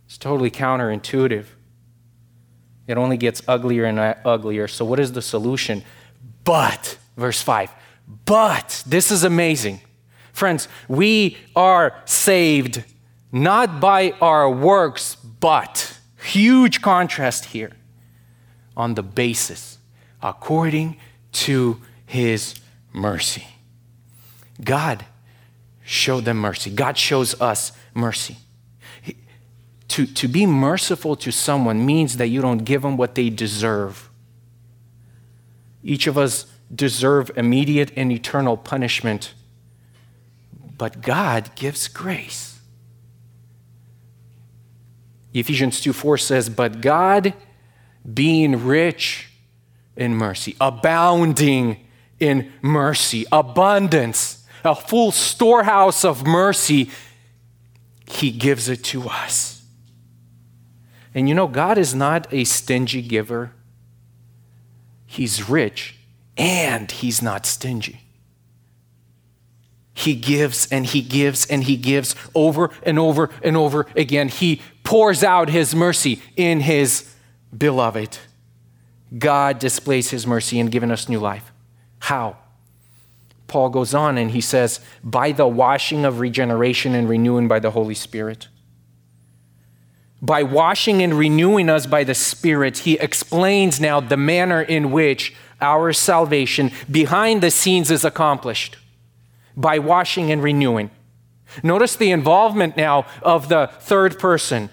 It's 0.06 0.18
totally 0.18 0.50
counterintuitive. 0.50 1.44
It 2.88 2.98
only 2.98 3.16
gets 3.16 3.42
uglier 3.46 3.84
and 3.84 4.00
uglier. 4.24 4.66
So, 4.66 4.84
what 4.84 4.98
is 4.98 5.12
the 5.12 5.22
solution? 5.22 5.84
But, 6.42 6.98
verse 7.16 7.40
5 7.40 7.70
but, 8.24 8.82
this 8.86 9.10
is 9.10 9.24
amazing. 9.24 9.80
Friends, 10.32 10.68
we 10.88 11.36
are 11.54 11.94
saved 12.04 12.84
not 13.32 13.80
by 13.80 14.12
our 14.20 14.50
works, 14.50 15.14
but, 15.14 15.98
huge 16.22 16.80
contrast 16.80 17.46
here, 17.46 17.72
on 18.76 18.94
the 18.94 19.02
basis 19.02 19.78
according 20.22 20.96
to 21.32 21.80
his 22.06 22.54
mercy. 22.92 23.46
God 24.62 25.04
showed 25.82 26.24
them 26.24 26.38
mercy. 26.38 26.70
God 26.70 26.96
shows 26.98 27.40
us 27.40 27.72
mercy. 27.94 28.36
To, 29.88 30.06
to 30.06 30.28
be 30.28 30.46
merciful 30.46 31.16
to 31.16 31.32
someone 31.32 31.84
means 31.84 32.16
that 32.18 32.28
you 32.28 32.40
don't 32.40 32.58
give 32.58 32.82
them 32.82 32.96
what 32.96 33.16
they 33.16 33.28
deserve. 33.28 34.08
Each 35.82 36.06
of 36.06 36.16
us 36.16 36.46
deserve 36.74 37.30
immediate 37.36 37.92
and 37.96 38.12
eternal 38.12 38.56
punishment, 38.56 39.34
but 40.76 41.02
God 41.02 41.50
gives 41.56 41.88
grace. 41.88 42.60
Ephesians 45.32 45.80
2 45.80 45.92
4 45.92 46.18
says, 46.18 46.48
But 46.48 46.80
God, 46.80 47.34
being 48.12 48.64
rich 48.64 49.28
in 49.96 50.14
mercy, 50.14 50.56
abounding 50.60 51.86
in 52.18 52.52
mercy, 52.62 53.26
abundance, 53.30 54.46
a 54.64 54.74
full 54.74 55.12
storehouse 55.12 56.04
of 56.04 56.26
mercy, 56.26 56.90
He 58.06 58.30
gives 58.30 58.68
it 58.68 58.82
to 58.84 59.08
us. 59.08 59.62
And 61.14 61.28
you 61.28 61.34
know, 61.34 61.48
God 61.48 61.78
is 61.78 61.94
not 61.94 62.32
a 62.32 62.44
stingy 62.44 63.02
giver, 63.02 63.52
He's 65.06 65.48
rich 65.48 65.99
and 66.36 66.90
he's 66.90 67.22
not 67.22 67.46
stingy. 67.46 68.00
He 69.92 70.14
gives 70.14 70.70
and 70.72 70.86
he 70.86 71.02
gives 71.02 71.46
and 71.46 71.64
he 71.64 71.76
gives 71.76 72.14
over 72.34 72.70
and 72.82 72.98
over 72.98 73.28
and 73.42 73.56
over 73.56 73.86
again. 73.94 74.28
He 74.28 74.62
pours 74.82 75.22
out 75.22 75.50
his 75.50 75.74
mercy 75.74 76.22
in 76.36 76.60
his 76.60 77.12
beloved. 77.56 78.18
God 79.18 79.58
displays 79.58 80.10
his 80.10 80.26
mercy 80.26 80.58
in 80.58 80.66
giving 80.66 80.90
us 80.90 81.08
new 81.08 81.18
life. 81.18 81.52
How? 81.98 82.38
Paul 83.46 83.68
goes 83.68 83.92
on 83.94 84.16
and 84.16 84.30
he 84.30 84.40
says, 84.40 84.80
by 85.02 85.32
the 85.32 85.48
washing 85.48 86.04
of 86.04 86.20
regeneration 86.20 86.94
and 86.94 87.08
renewing 87.08 87.48
by 87.48 87.58
the 87.58 87.72
Holy 87.72 87.96
Spirit. 87.96 88.48
By 90.22 90.44
washing 90.44 91.02
and 91.02 91.14
renewing 91.14 91.68
us 91.68 91.86
by 91.86 92.04
the 92.04 92.14
Spirit, 92.14 92.78
he 92.78 92.94
explains 92.98 93.80
now 93.80 94.00
the 94.00 94.16
manner 94.16 94.62
in 94.62 94.92
which 94.92 95.34
our 95.60 95.92
salvation 95.92 96.70
behind 96.90 97.42
the 97.42 97.50
scenes 97.50 97.90
is 97.90 98.04
accomplished 98.04 98.76
by 99.56 99.78
washing 99.78 100.30
and 100.30 100.42
renewing. 100.42 100.90
Notice 101.62 101.96
the 101.96 102.10
involvement 102.10 102.76
now 102.76 103.06
of 103.22 103.48
the 103.48 103.70
third 103.80 104.18
person, 104.18 104.70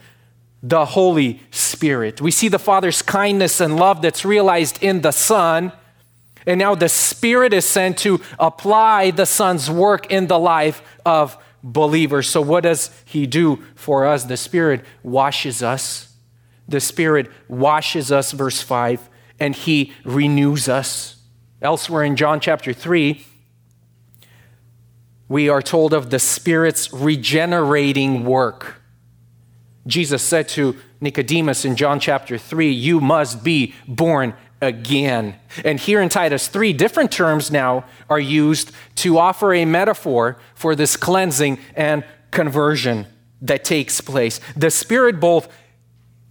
the 0.62 0.86
Holy 0.86 1.42
Spirit. 1.52 2.22
We 2.22 2.32
see 2.32 2.48
the 2.48 2.60
Father's 2.60 3.02
kindness 3.02 3.60
and 3.60 3.76
love 3.76 4.02
that's 4.02 4.26
realized 4.26 4.82
in 4.84 5.02
the 5.02 5.12
Son. 5.12 5.72
And 6.46 6.60
now 6.60 6.76
the 6.76 6.90
Spirit 6.90 7.54
is 7.54 7.66
sent 7.66 7.98
to 8.00 8.22
apply 8.40 9.12
the 9.12 9.26
Son's 9.26 9.70
work 9.70 10.12
in 10.12 10.28
the 10.28 10.40
life 10.40 10.82
of 11.06 11.38
believers. 11.64 12.30
So, 12.30 12.42
what 12.42 12.64
does 12.64 12.92
He 13.06 13.28
do 13.28 13.64
for 13.76 14.06
us? 14.06 14.24
The 14.24 14.38
Spirit 14.38 14.86
washes 15.04 15.62
us. 15.62 16.14
The 16.68 16.80
Spirit 16.80 17.30
washes 17.48 18.12
us, 18.12 18.32
verse 18.32 18.62
5, 18.62 19.10
and 19.40 19.56
He 19.56 19.94
renews 20.04 20.68
us. 20.70 21.16
Elsewhere 21.62 22.04
in 22.04 22.16
John 22.16 22.40
chapter 22.40 22.74
3, 22.74 23.26
we 25.28 25.50
are 25.50 25.62
told 25.62 25.94
of 25.94 26.10
the 26.10 26.20
Spirit's 26.20 26.94
regenerating 26.94 28.26
work. 28.26 28.82
Jesus 29.86 30.22
said 30.22 30.48
to 30.50 30.76
Nicodemus 31.02 31.66
in 31.66 31.76
John 31.76 32.00
chapter 32.00 32.38
3, 32.38 32.72
You 32.72 33.00
must 33.00 33.44
be 33.44 33.74
born 33.88 34.34
again. 34.62 35.36
And 35.64 35.80
here 35.80 36.02
in 36.02 36.10
Titus, 36.10 36.48
three 36.48 36.74
different 36.74 37.12
terms 37.12 37.52
now 37.52 37.86
are 38.10 38.20
used 38.20 38.72
to 38.96 39.18
offer 39.18 39.54
a 39.54 39.66
metaphor 39.66 40.38
for 40.56 40.76
this 40.76 40.98
cleansing 40.98 41.60
and 41.76 42.04
conversion 42.32 43.08
that 43.42 43.64
takes 43.64 44.02
place. 44.02 44.40
The 44.56 44.72
Spirit 44.72 45.20
both 45.20 45.48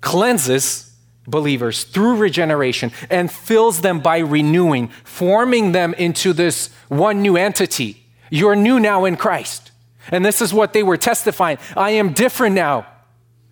cleanses 0.00 0.85
believers 1.26 1.84
through 1.84 2.16
regeneration 2.16 2.92
and 3.10 3.30
fills 3.30 3.80
them 3.80 4.00
by 4.00 4.18
renewing, 4.18 4.88
forming 5.04 5.72
them 5.72 5.94
into 5.94 6.32
this 6.32 6.70
one 6.88 7.22
new 7.22 7.36
entity. 7.36 8.04
You're 8.30 8.56
new 8.56 8.80
now 8.80 9.04
in 9.04 9.16
Christ. 9.16 9.72
And 10.10 10.24
this 10.24 10.40
is 10.40 10.54
what 10.54 10.72
they 10.72 10.82
were 10.82 10.96
testifying 10.96 11.58
I 11.76 11.90
am 11.90 12.12
different 12.12 12.54
now. 12.54 12.86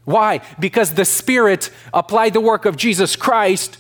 Why? 0.05 0.41
Because 0.59 0.95
the 0.95 1.05
Spirit 1.05 1.71
applied 1.93 2.35
the 2.35 2.41
work 2.41 2.65
of 2.65 2.77
Jesus 2.77 3.17
Christ 3.17 3.79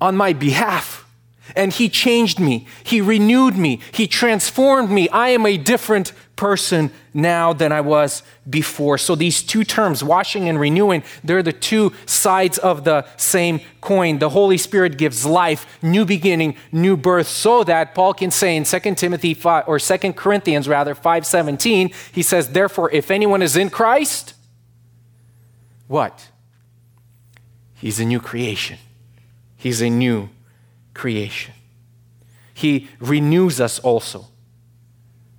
on 0.00 0.16
my 0.16 0.32
behalf. 0.32 1.05
And 1.54 1.72
He 1.72 1.88
changed 1.88 2.40
me, 2.40 2.66
He 2.82 3.00
renewed 3.00 3.56
me, 3.56 3.80
He 3.92 4.06
transformed 4.06 4.90
me. 4.90 5.08
I 5.10 5.28
am 5.28 5.46
a 5.46 5.56
different 5.56 6.12
person 6.36 6.90
now 7.14 7.52
than 7.52 7.72
I 7.72 7.80
was 7.80 8.22
before. 8.48 8.98
So 8.98 9.14
these 9.14 9.42
two 9.42 9.64
terms, 9.64 10.04
washing 10.04 10.48
and 10.48 10.60
renewing, 10.60 11.02
they're 11.24 11.42
the 11.42 11.52
two 11.52 11.92
sides 12.04 12.58
of 12.58 12.84
the 12.84 13.06
same 13.16 13.60
coin. 13.80 14.18
The 14.18 14.28
Holy 14.28 14.58
Spirit 14.58 14.98
gives 14.98 15.24
life, 15.24 15.82
new 15.82 16.04
beginning, 16.04 16.56
new 16.70 16.96
birth, 16.96 17.26
so 17.26 17.64
that 17.64 17.94
Paul 17.94 18.14
can 18.14 18.30
say 18.30 18.56
in 18.56 18.64
2 18.64 18.94
Timothy 18.94 19.34
5 19.34 19.64
or 19.66 19.78
2 19.78 20.12
Corinthians 20.12 20.68
rather 20.68 20.94
5:17, 20.94 21.90
he 22.12 22.22
says, 22.22 22.50
"Therefore 22.50 22.90
if 22.92 23.10
anyone 23.10 23.42
is 23.42 23.56
in 23.56 23.70
Christ, 23.70 24.34
what? 25.88 26.28
He's 27.74 28.00
a 28.00 28.04
new 28.04 28.20
creation. 28.20 28.78
He's 29.56 29.80
a 29.80 29.88
new 29.88 30.28
creation. 30.96 31.54
He 32.52 32.88
renews 32.98 33.60
us 33.60 33.78
also. 33.78 34.26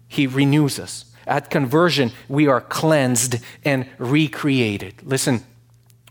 He 0.08 0.28
renews 0.28 0.80
us. 0.80 1.06
At 1.26 1.50
conversion, 1.50 2.12
we 2.30 2.48
are 2.48 2.62
cleansed 2.62 3.38
and 3.65 3.86
recreated. 3.98 4.96
Listen, 5.04 5.43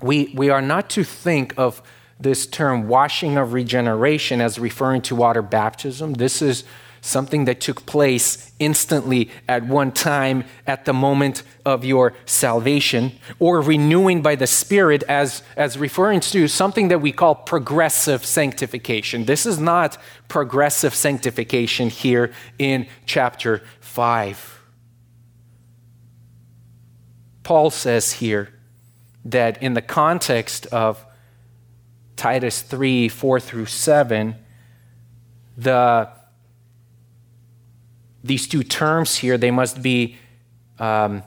we, 0.02 0.32
we 0.34 0.50
are 0.50 0.60
not 0.60 0.90
to 0.90 1.04
think 1.04 1.54
of 1.56 1.80
this 2.20 2.46
term 2.46 2.88
washing 2.88 3.38
of 3.38 3.52
regeneration 3.52 4.40
as 4.40 4.58
referring 4.58 5.00
to 5.02 5.14
water 5.14 5.42
baptism. 5.42 6.14
This 6.14 6.42
is 6.42 6.64
something 7.06 7.44
that 7.44 7.60
took 7.60 7.86
place 7.86 8.52
instantly 8.58 9.30
at 9.48 9.64
one 9.64 9.92
time 9.92 10.44
at 10.66 10.84
the 10.84 10.92
moment 10.92 11.42
of 11.64 11.84
your 11.84 12.14
salvation, 12.24 13.12
or 13.38 13.60
renewing 13.60 14.22
by 14.22 14.34
the 14.34 14.46
Spirit 14.46 15.02
as, 15.04 15.42
as 15.56 15.78
referring 15.78 16.20
to 16.20 16.48
something 16.48 16.88
that 16.88 17.00
we 17.00 17.12
call 17.12 17.34
progressive 17.34 18.24
sanctification. 18.24 19.24
This 19.24 19.46
is 19.46 19.58
not 19.58 19.96
progressive 20.28 20.94
sanctification 20.94 21.90
here 21.90 22.32
in 22.58 22.86
chapter 23.04 23.62
5. 23.80 24.60
Paul 27.44 27.70
says 27.70 28.14
here 28.14 28.52
that 29.24 29.62
in 29.62 29.74
the 29.74 29.82
context 29.82 30.66
of 30.66 31.04
Titus 32.16 32.62
3 32.62 33.08
4 33.08 33.38
through 33.40 33.66
7, 33.66 34.34
the 35.56 36.08
these 38.26 38.46
two 38.46 38.62
terms 38.62 39.16
here, 39.16 39.38
they 39.38 39.50
must 39.50 39.82
be 39.82 40.16
um, 40.78 41.22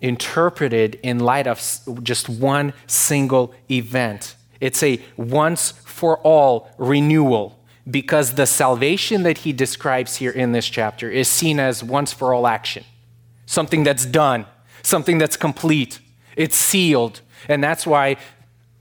interpreted 0.00 0.98
in 1.02 1.18
light 1.18 1.46
of 1.46 1.60
just 2.02 2.28
one 2.28 2.72
single 2.86 3.54
event. 3.70 4.36
It's 4.60 4.82
a 4.82 5.00
once 5.16 5.72
for 5.84 6.18
all 6.18 6.70
renewal 6.78 7.58
because 7.88 8.34
the 8.34 8.46
salvation 8.46 9.22
that 9.22 9.38
he 9.38 9.52
describes 9.52 10.16
here 10.16 10.30
in 10.30 10.52
this 10.52 10.66
chapter 10.66 11.10
is 11.10 11.28
seen 11.28 11.60
as 11.60 11.84
once 11.84 12.12
for 12.12 12.34
all 12.34 12.46
action, 12.46 12.84
something 13.46 13.84
that's 13.84 14.04
done, 14.04 14.46
something 14.82 15.18
that's 15.18 15.36
complete, 15.36 16.00
it's 16.36 16.56
sealed. 16.56 17.20
And 17.48 17.62
that's 17.62 17.86
why 17.86 18.16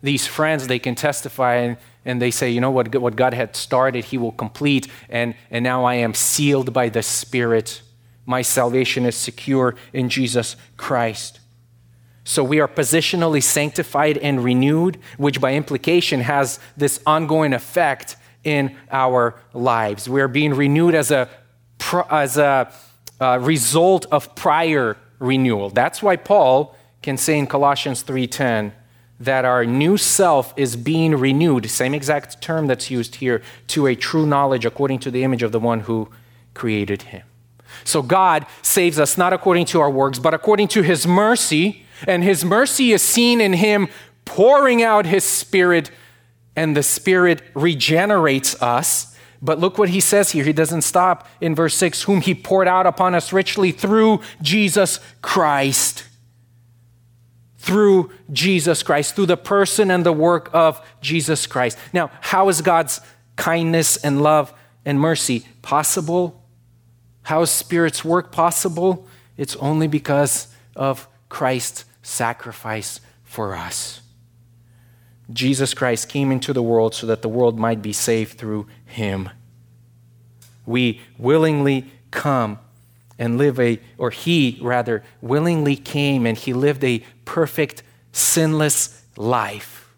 these 0.05 0.25
friends, 0.25 0.67
they 0.67 0.79
can 0.79 0.95
testify 0.95 1.55
and 1.55 1.77
and 2.05 2.21
they 2.21 2.31
say, 2.31 2.51
you 2.51 2.61
know 2.61 2.69
what, 2.69 2.95
what 2.95 3.15
God 3.15 3.33
had 3.33 3.55
started, 3.55 4.05
He 4.05 4.17
will 4.17 4.31
complete, 4.31 4.87
and, 5.09 5.33
and 5.49 5.63
now 5.63 5.85
I 5.85 5.95
am 5.95 6.13
sealed 6.13 6.71
by 6.71 6.87
the 6.87 7.01
Spirit. 7.01 7.81
My 8.27 8.43
salvation 8.43 9.05
is 9.05 9.15
secure 9.15 9.75
in 9.91 10.09
Jesus 10.09 10.55
Christ. 10.77 11.39
So 12.23 12.43
we 12.43 12.59
are 12.59 12.67
positionally 12.67 13.41
sanctified 13.41 14.17
and 14.19 14.43
renewed, 14.43 14.99
which 15.17 15.41
by 15.41 15.53
implication 15.53 16.21
has 16.21 16.59
this 16.77 16.99
ongoing 17.05 17.53
effect 17.53 18.17
in 18.43 18.75
our 18.91 19.39
lives. 19.53 20.07
We 20.07 20.21
are 20.21 20.27
being 20.27 20.53
renewed 20.53 20.95
as 20.95 21.11
a, 21.11 21.27
as 22.09 22.37
a 22.37 22.71
uh, 23.19 23.39
result 23.41 24.05
of 24.11 24.35
prior 24.35 24.97
renewal. 25.19 25.69
That's 25.69 26.03
why 26.03 26.15
Paul 26.15 26.75
can 27.01 27.17
say 27.17 27.37
in 27.37 27.47
Colossians 27.47 28.03
3:10, 28.03 28.71
that 29.19 29.45
our 29.45 29.65
new 29.65 29.97
self 29.97 30.53
is 30.57 30.75
being 30.75 31.15
renewed, 31.15 31.69
same 31.69 31.93
exact 31.93 32.41
term 32.41 32.67
that's 32.67 32.91
used 32.91 33.15
here, 33.15 33.41
to 33.67 33.87
a 33.87 33.95
true 33.95 34.25
knowledge 34.25 34.65
according 34.65 34.99
to 34.99 35.11
the 35.11 35.23
image 35.23 35.43
of 35.43 35.51
the 35.51 35.59
one 35.59 35.81
who 35.81 36.09
created 36.53 37.03
him. 37.03 37.23
So 37.83 38.01
God 38.01 38.45
saves 38.61 38.99
us 38.99 39.17
not 39.17 39.33
according 39.33 39.65
to 39.67 39.81
our 39.81 39.89
works, 39.89 40.19
but 40.19 40.33
according 40.33 40.67
to 40.69 40.81
his 40.81 41.07
mercy, 41.07 41.85
and 42.07 42.23
his 42.23 42.43
mercy 42.43 42.91
is 42.91 43.01
seen 43.01 43.39
in 43.39 43.53
him 43.53 43.87
pouring 44.25 44.81
out 44.81 45.05
his 45.05 45.23
spirit, 45.23 45.91
and 46.55 46.75
the 46.75 46.83
spirit 46.83 47.41
regenerates 47.53 48.61
us. 48.61 49.15
But 49.41 49.59
look 49.59 49.77
what 49.77 49.89
he 49.89 49.99
says 49.99 50.31
here. 50.31 50.43
He 50.43 50.53
doesn't 50.53 50.81
stop 50.81 51.27
in 51.39 51.55
verse 51.55 51.75
6 51.75 52.03
whom 52.03 52.21
he 52.21 52.33
poured 52.33 52.67
out 52.67 52.87
upon 52.87 53.13
us 53.13 53.31
richly 53.31 53.71
through 53.71 54.21
Jesus 54.41 54.99
Christ 55.21 56.05
through 57.65 58.11
Jesus 58.31 58.83
Christ, 58.83 59.15
through 59.15 59.25
the 59.25 59.35
person 59.35 59.89
and 59.89 60.05
the 60.05 60.13
work 60.13 60.51
of 60.53 60.79
Jesus 61.01 61.47
Christ. 61.47 61.79
Now, 61.93 62.11
how 62.21 62.47
is 62.49 62.61
God's 62.61 63.01
kindness 63.37 63.97
and 63.97 64.21
love 64.21 64.53
and 64.85 64.99
mercy 64.99 65.47
possible? 65.63 66.45
How 67.23 67.41
is 67.41 67.49
Spirit's 67.49 68.05
work 68.05 68.31
possible? 68.31 69.07
It's 69.35 69.55
only 69.55 69.87
because 69.87 70.47
of 70.75 71.07
Christ's 71.27 71.85
sacrifice 72.03 73.01
for 73.23 73.55
us. 73.55 74.01
Jesus 75.33 75.73
Christ 75.73 76.07
came 76.07 76.31
into 76.31 76.53
the 76.53 76.61
world 76.61 76.93
so 76.93 77.07
that 77.07 77.23
the 77.23 77.29
world 77.29 77.57
might 77.57 77.81
be 77.81 77.93
saved 77.93 78.37
through 78.37 78.67
him. 78.85 79.27
We 80.67 81.01
willingly 81.17 81.91
come 82.11 82.59
and 83.17 83.37
live 83.37 83.59
a, 83.59 83.79
or 83.97 84.09
he 84.09 84.59
rather, 84.61 85.03
willingly 85.21 85.75
came 85.75 86.25
and 86.25 86.37
he 86.37 86.53
lived 86.53 86.83
a 86.83 87.03
perfect, 87.23 87.83
sinless 88.11 89.03
life. 89.17 89.95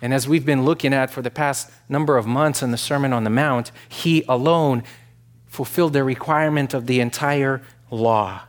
And 0.00 0.14
as 0.14 0.28
we've 0.28 0.46
been 0.46 0.64
looking 0.64 0.94
at 0.94 1.10
for 1.10 1.22
the 1.22 1.30
past 1.30 1.70
number 1.88 2.16
of 2.16 2.26
months 2.26 2.62
in 2.62 2.70
the 2.70 2.78
Sermon 2.78 3.12
on 3.12 3.24
the 3.24 3.30
Mount, 3.30 3.72
he 3.88 4.24
alone 4.28 4.84
fulfilled 5.46 5.92
the 5.92 6.04
requirement 6.04 6.72
of 6.72 6.86
the 6.86 7.00
entire 7.00 7.62
law. 7.90 8.42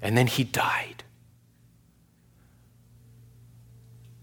And 0.00 0.18
then 0.18 0.26
he 0.26 0.44
died. 0.44 1.02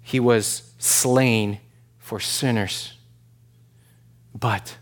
he 0.09 0.19
was 0.19 0.73
slain 0.79 1.59
for 1.99 2.19
sinners. 2.19 2.95
But, 4.33 4.77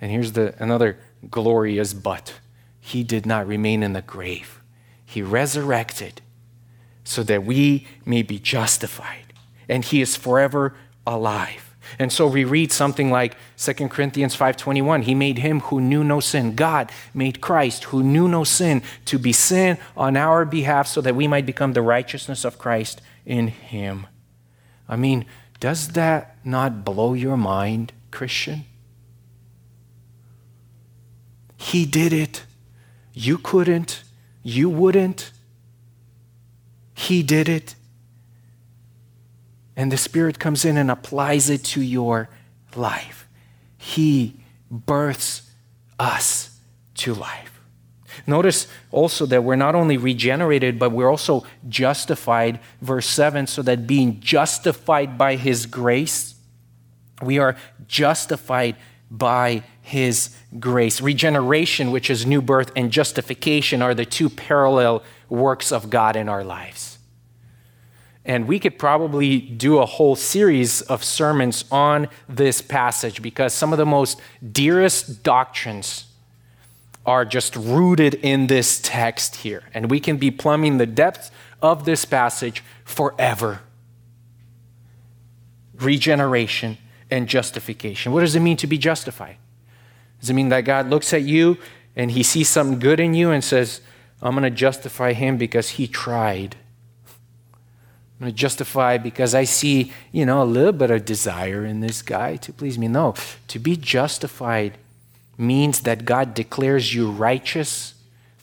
and 0.00 0.12
here's 0.12 0.30
the, 0.30 0.54
another 0.62 1.00
glorious 1.28 1.92
but, 1.92 2.34
he 2.86 3.02
did 3.02 3.24
not 3.24 3.46
remain 3.46 3.82
in 3.82 3.94
the 3.94 4.02
grave. 4.02 4.60
He 5.06 5.22
resurrected 5.22 6.20
so 7.02 7.22
that 7.22 7.42
we 7.42 7.86
may 8.04 8.20
be 8.20 8.38
justified, 8.38 9.32
and 9.70 9.82
he 9.82 10.02
is 10.02 10.16
forever 10.16 10.74
alive. 11.06 11.74
And 11.98 12.12
so 12.12 12.26
we 12.26 12.44
read 12.44 12.72
something 12.72 13.10
like 13.10 13.36
2 13.56 13.88
Corinthians 13.88 14.36
5:21, 14.36 15.04
he 15.04 15.14
made 15.14 15.38
him 15.38 15.60
who 15.60 15.80
knew 15.80 16.04
no 16.04 16.20
sin. 16.20 16.56
God 16.56 16.92
made 17.14 17.40
Christ 17.40 17.84
who 17.84 18.02
knew 18.02 18.28
no 18.28 18.44
sin 18.44 18.82
to 19.06 19.18
be 19.18 19.32
sin 19.32 19.78
on 19.96 20.14
our 20.14 20.44
behalf 20.44 20.86
so 20.86 21.00
that 21.00 21.16
we 21.16 21.26
might 21.26 21.46
become 21.46 21.72
the 21.72 21.80
righteousness 21.80 22.44
of 22.44 22.58
Christ 22.58 23.00
in 23.24 23.48
him. 23.48 24.06
I 24.86 24.96
mean, 24.96 25.24
does 25.58 25.88
that 25.88 26.36
not 26.44 26.84
blow 26.84 27.14
your 27.14 27.38
mind, 27.38 27.94
Christian? 28.10 28.66
He 31.56 31.86
did 31.86 32.12
it. 32.12 32.44
You 33.14 33.38
couldn't. 33.38 34.02
You 34.42 34.68
wouldn't. 34.68 35.30
He 36.94 37.22
did 37.22 37.48
it. 37.48 37.76
And 39.76 39.90
the 39.90 39.96
Spirit 39.96 40.38
comes 40.38 40.64
in 40.64 40.76
and 40.76 40.90
applies 40.90 41.48
it 41.48 41.64
to 41.64 41.80
your 41.80 42.28
life. 42.76 43.26
He 43.78 44.36
births 44.70 45.50
us 45.98 46.58
to 46.96 47.14
life. 47.14 47.60
Notice 48.26 48.68
also 48.90 49.26
that 49.26 49.42
we're 49.42 49.56
not 49.56 49.74
only 49.74 49.96
regenerated, 49.96 50.78
but 50.78 50.92
we're 50.92 51.10
also 51.10 51.44
justified. 51.68 52.60
Verse 52.80 53.06
7 53.06 53.46
so 53.46 53.62
that 53.62 53.86
being 53.86 54.20
justified 54.20 55.18
by 55.18 55.36
His 55.36 55.66
grace, 55.66 56.34
we 57.22 57.38
are 57.38 57.56
justified 57.86 58.76
by 59.10 59.62
His 59.82 60.34
grace. 60.58 61.00
Regeneration, 61.00 61.90
which 61.90 62.10
is 62.10 62.26
new 62.26 62.42
birth, 62.42 62.70
and 62.76 62.90
justification 62.90 63.82
are 63.82 63.94
the 63.94 64.04
two 64.04 64.28
parallel 64.28 65.02
works 65.28 65.72
of 65.72 65.90
God 65.90 66.16
in 66.16 66.28
our 66.28 66.44
lives. 66.44 66.98
And 68.24 68.48
we 68.48 68.58
could 68.58 68.78
probably 68.78 69.38
do 69.38 69.78
a 69.78 69.86
whole 69.86 70.16
series 70.16 70.80
of 70.82 71.04
sermons 71.04 71.64
on 71.70 72.08
this 72.28 72.62
passage 72.62 73.20
because 73.20 73.52
some 73.52 73.72
of 73.72 73.78
the 73.78 73.84
most 73.84 74.18
dearest 74.52 75.22
doctrines 75.22 76.06
are 77.04 77.26
just 77.26 77.54
rooted 77.54 78.14
in 78.14 78.46
this 78.46 78.80
text 78.82 79.36
here. 79.36 79.64
And 79.74 79.90
we 79.90 80.00
can 80.00 80.16
be 80.16 80.30
plumbing 80.30 80.78
the 80.78 80.86
depths 80.86 81.30
of 81.60 81.84
this 81.84 82.06
passage 82.06 82.64
forever. 82.84 83.60
Regeneration 85.74 86.78
and 87.10 87.28
justification. 87.28 88.12
What 88.12 88.20
does 88.20 88.34
it 88.34 88.40
mean 88.40 88.56
to 88.56 88.66
be 88.66 88.78
justified? 88.78 89.36
Does 90.24 90.30
it 90.30 90.34
mean 90.34 90.48
that 90.48 90.62
God 90.62 90.88
looks 90.88 91.12
at 91.12 91.20
you 91.20 91.58
and 91.94 92.10
he 92.10 92.22
sees 92.22 92.48
something 92.48 92.78
good 92.78 92.98
in 92.98 93.12
you 93.12 93.30
and 93.30 93.44
says, 93.44 93.82
I'm 94.22 94.32
going 94.32 94.44
to 94.44 94.50
justify 94.50 95.12
him 95.12 95.36
because 95.36 95.68
he 95.68 95.86
tried? 95.86 96.56
I'm 97.06 98.20
going 98.20 98.32
to 98.32 98.34
justify 98.34 98.96
because 98.96 99.34
I 99.34 99.44
see, 99.44 99.92
you 100.12 100.24
know, 100.24 100.42
a 100.42 100.44
little 100.44 100.72
bit 100.72 100.90
of 100.90 101.04
desire 101.04 101.66
in 101.66 101.80
this 101.80 102.00
guy 102.00 102.36
to 102.36 102.54
please 102.54 102.78
me. 102.78 102.88
No, 102.88 103.12
to 103.48 103.58
be 103.58 103.76
justified 103.76 104.78
means 105.36 105.80
that 105.80 106.06
God 106.06 106.32
declares 106.32 106.94
you 106.94 107.10
righteous 107.10 107.92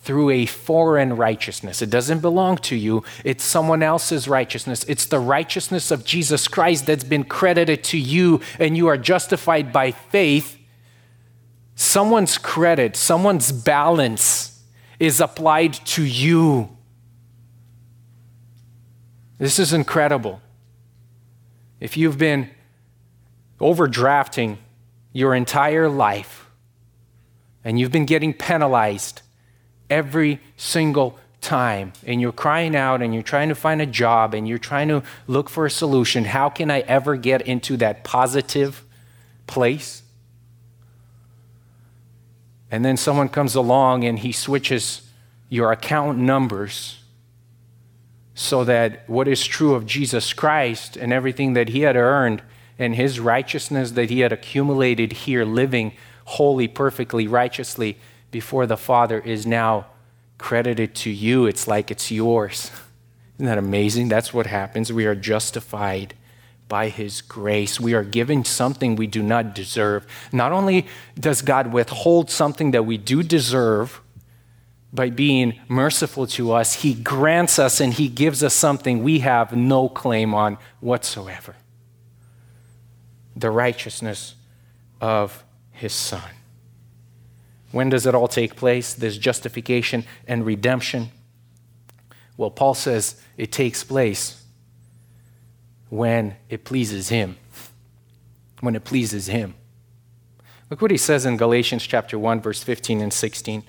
through 0.04 0.30
a 0.30 0.46
foreign 0.46 1.15
righteousness. 1.15 1.82
It 1.82 1.89
doesn't 1.89 2.20
belong 2.20 2.58
to 2.58 2.76
you, 2.76 3.04
it's 3.24 3.44
someone 3.44 3.82
else's 3.82 4.28
righteousness. 4.28 4.86
It's 4.88 5.08
the 5.08 5.20
righteousness 5.20 5.89
of 5.89 6.06
Jesus 6.06 6.48
Christ 6.48 6.86
that's 6.86 7.04
been 7.04 7.24
credited 7.24 7.84
to 7.86 7.98
you, 7.98 8.39
and 8.60 8.78
you 8.78 8.86
are 8.86 8.98
justified 8.98 9.74
by 9.74 9.89
faith. 9.89 10.60
Someone's 11.82 12.38
credit, 12.38 12.96
someone's 12.96 13.52
balance 13.52 14.62
is 15.00 15.20
applied 15.20 15.74
to 15.74 16.04
you. 16.04 16.70
This 19.39 19.58
is 19.58 19.74
incredible. 19.74 20.44
If 21.80 21.98
you've 21.98 22.20
been 22.20 22.52
overdrafting 23.60 24.58
your 25.12 25.34
entire 25.34 25.89
life 25.89 26.52
and 27.63 27.80
you've 27.80 27.91
been 27.91 28.06
getting 28.06 28.36
penalized 28.36 29.24
every 29.89 30.39
single 30.58 31.17
time 31.41 31.94
and 32.06 32.22
you're 32.22 32.32
crying 32.32 32.76
out 32.76 33.02
and 33.02 33.12
you're 33.12 33.24
trying 33.24 33.50
to 33.50 33.56
find 33.56 33.82
a 33.82 33.88
job 33.88 34.36
and 34.36 34.48
you're 34.48 34.60
trying 34.60 34.89
to 34.89 35.02
look 35.26 35.50
for 35.50 35.65
a 35.65 35.72
solution, 35.72 36.26
how 36.26 36.48
can 36.48 36.70
I 36.70 36.82
ever 36.82 37.15
get 37.15 37.41
into 37.41 37.76
that 37.78 38.04
positive 38.04 38.86
place? 39.48 40.01
And 42.72 42.86
then 42.86 42.96
someone 42.96 43.28
comes 43.28 43.54
along 43.54 44.06
and 44.06 44.20
he 44.20 44.32
switches 44.32 45.02
your 45.50 45.74
account 45.74 46.18
numbers 46.18 47.00
so 48.34 48.64
that 48.64 49.08
what 49.10 49.28
is 49.28 49.46
true 49.46 49.76
of 49.76 49.86
Jesus 49.86 50.32
Christ 50.32 50.96
and 50.96 51.12
everything 51.12 51.54
that 51.54 51.70
he 51.70 51.82
had 51.82 51.98
earned 51.98 52.42
and 52.80 52.96
his 52.96 53.20
righteousness 53.20 53.92
that 53.92 54.10
he 54.10 54.22
had 54.22 54.32
accumulated 54.32 55.12
here, 55.12 55.44
living 55.44 55.92
holy, 56.26 56.68
perfectly, 56.68 57.28
righteously 57.28 57.98
before 58.32 58.66
the 58.66 58.78
Father, 58.78 59.20
is 59.20 59.46
now 59.46 59.88
credited 60.38 60.96
to 60.96 61.10
you. 61.10 61.46
It's 61.46 61.68
like 61.68 61.92
it's 61.92 62.10
yours. 62.10 62.72
Isn't 63.36 63.48
that 63.48 63.58
amazing? 63.58 64.08
That's 64.08 64.34
what 64.34 64.48
happens. 64.48 64.94
We 64.94 65.06
are 65.06 65.16
justified 65.16 66.16
by 66.72 66.88
his 66.88 67.22
grace. 67.22 67.82
We 67.82 67.94
are 67.94 68.04
given 68.06 68.46
something 68.46 68.96
we 68.96 69.06
do 69.06 69.22
not 69.22 69.54
deserve. 69.54 70.08
Not 70.32 70.54
only 70.54 70.88
does 71.20 71.42
God 71.42 71.74
withhold 71.74 72.30
something 72.30 72.72
that 72.72 72.86
we 72.86 72.96
do 72.98 73.24
deserve, 73.24 74.00
by 74.94 75.10
being 75.10 75.60
merciful 75.68 76.28
to 76.28 76.54
us, 76.54 76.76
He 76.76 76.94
grants 76.94 77.60
us 77.60 77.82
and 77.82 77.94
He 77.94 78.08
gives 78.08 78.42
us 78.42 78.54
something 78.54 79.04
we 79.04 79.20
have 79.20 79.54
no 79.54 79.90
claim 79.90 80.34
on 80.34 80.58
whatsoever 80.80 81.58
the 83.36 83.52
righteousness 83.52 84.36
of 85.02 85.44
His 85.72 85.94
Son. 85.94 86.32
When 87.74 87.90
does 87.90 88.06
it 88.06 88.16
all 88.16 88.30
take 88.30 88.56
place? 88.56 88.94
This 88.94 89.18
justification 89.18 90.06
and 90.26 90.46
redemption. 90.46 91.12
Well, 92.38 92.52
Paul 92.52 92.76
says 92.76 93.22
it 93.36 93.52
takes 93.52 93.84
place 93.84 94.40
when 95.91 96.38
it 96.49 96.63
pleases 96.63 97.10
Him. 97.10 97.38
When 98.62 98.75
it 98.75 98.84
pleases 98.84 99.27
Him. 99.27 99.54
Look 100.71 100.82
what 100.82 100.89
he 100.89 100.97
says 100.97 101.27
in 101.27 101.38
Galatians 101.38 101.86
chapter 101.86 102.17
1, 102.17 102.41
verse 102.41 102.63
15 102.63 103.01
and 103.01 103.13
16 103.13 103.63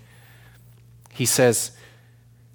he 1.13 1.27
says, 1.27 1.73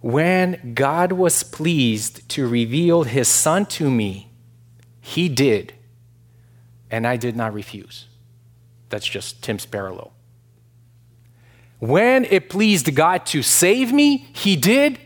When 0.02 0.74
God 0.74 1.12
was 1.12 1.44
pleased 1.44 2.28
to 2.30 2.48
reveal 2.48 3.04
his 3.04 3.28
Son 3.28 3.66
to 3.68 3.90
me, 3.90 4.32
he 5.00 5.30
did, 5.30 5.74
and 6.90 7.06
I 7.06 7.18
did 7.18 7.36
not 7.36 7.54
refuse. 7.54 8.06
That's 8.90 9.06
just 9.06 9.44
Tim's 9.44 9.66
parallel. 9.66 10.12
When 11.80 12.26
it 12.26 12.50
pleased 12.50 12.94
God 12.96 13.26
to 13.28 13.44
save 13.44 13.94
me, 13.94 14.28
he 14.34 14.56
did, 14.56 15.00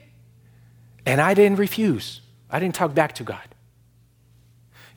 and 1.05 1.19
I 1.19 1.33
didn't 1.33 1.59
refuse. 1.59 2.21
I 2.49 2.59
didn't 2.59 2.75
talk 2.75 2.93
back 2.93 3.13
to 3.15 3.23
God. 3.23 3.50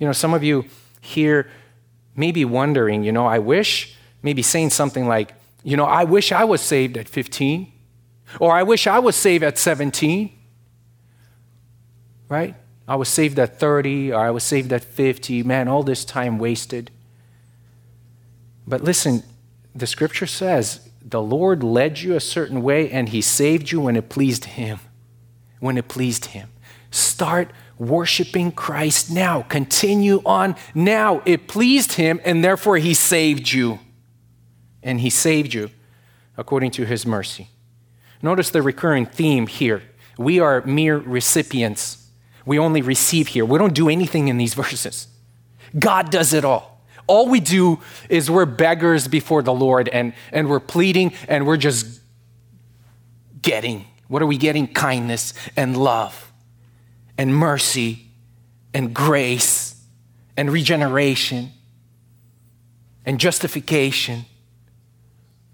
You 0.04 0.08
know, 0.08 0.12
some 0.12 0.34
of 0.34 0.44
you 0.44 0.66
here 1.00 1.48
may 2.14 2.30
be 2.30 2.44
wondering, 2.44 3.04
you 3.04 3.10
know, 3.10 3.24
I 3.24 3.38
wish, 3.38 3.96
maybe 4.22 4.42
saying 4.42 4.68
something 4.68 5.08
like, 5.08 5.32
you 5.62 5.78
know, 5.78 5.86
I 5.86 6.04
wish 6.04 6.30
I 6.30 6.44
was 6.44 6.60
saved 6.60 6.98
at 6.98 7.08
15. 7.08 7.72
Or 8.38 8.52
I 8.52 8.64
wish 8.64 8.86
I 8.86 8.98
was 8.98 9.16
saved 9.16 9.42
at 9.42 9.56
17, 9.56 10.30
right? 12.28 12.54
I 12.86 12.96
was 12.96 13.08
saved 13.08 13.38
at 13.38 13.58
30, 13.58 14.12
or 14.12 14.20
I 14.20 14.30
was 14.30 14.44
saved 14.44 14.74
at 14.74 14.84
50. 14.84 15.42
Man, 15.42 15.68
all 15.68 15.82
this 15.82 16.04
time 16.04 16.38
wasted. 16.38 16.90
But 18.66 18.84
listen, 18.84 19.22
the 19.74 19.86
scripture 19.86 20.26
says 20.26 20.86
the 21.02 21.22
Lord 21.22 21.64
led 21.64 22.00
you 22.00 22.14
a 22.14 22.20
certain 22.20 22.60
way 22.60 22.90
and 22.90 23.08
he 23.08 23.22
saved 23.22 23.72
you 23.72 23.80
when 23.80 23.96
it 23.96 24.10
pleased 24.10 24.44
him. 24.44 24.80
When 25.60 25.78
it 25.78 25.88
pleased 25.88 26.26
him. 26.26 26.50
Start 26.90 27.50
worshiping 27.78 28.52
Christ 28.52 29.10
now. 29.10 29.42
Continue 29.42 30.22
on 30.24 30.56
now. 30.74 31.22
It 31.24 31.48
pleased 31.48 31.92
him 31.92 32.20
and 32.24 32.44
therefore 32.44 32.78
he 32.78 32.94
saved 32.94 33.52
you. 33.52 33.80
And 34.82 35.00
he 35.00 35.10
saved 35.10 35.54
you 35.54 35.70
according 36.36 36.70
to 36.72 36.84
his 36.84 37.06
mercy. 37.06 37.48
Notice 38.22 38.50
the 38.50 38.62
recurring 38.62 39.06
theme 39.06 39.46
here. 39.46 39.82
We 40.18 40.40
are 40.40 40.62
mere 40.62 40.98
recipients. 40.98 42.08
We 42.46 42.58
only 42.58 42.82
receive 42.82 43.28
here. 43.28 43.44
We 43.44 43.58
don't 43.58 43.74
do 43.74 43.88
anything 43.88 44.28
in 44.28 44.36
these 44.36 44.54
verses. 44.62 45.08
God 45.78 46.10
does 46.10 46.32
it 46.32 46.44
all. 46.44 46.82
All 47.06 47.28
we 47.28 47.40
do 47.40 47.80
is 48.08 48.30
we're 48.30 48.46
beggars 48.46 49.08
before 49.08 49.42
the 49.42 49.52
Lord 49.52 49.88
and, 49.88 50.14
and 50.32 50.48
we're 50.48 50.60
pleading 50.60 51.12
and 51.28 51.46
we're 51.46 51.58
just 51.58 52.00
getting. 53.42 53.84
What 54.08 54.22
are 54.22 54.26
we 54.26 54.38
getting? 54.38 54.66
Kindness 54.68 55.34
and 55.56 55.76
love 55.76 56.32
and 57.16 57.34
mercy 57.34 58.06
and 58.72 58.94
grace 58.94 59.80
and 60.36 60.50
regeneration 60.50 61.52
and 63.06 63.20
justification. 63.20 64.24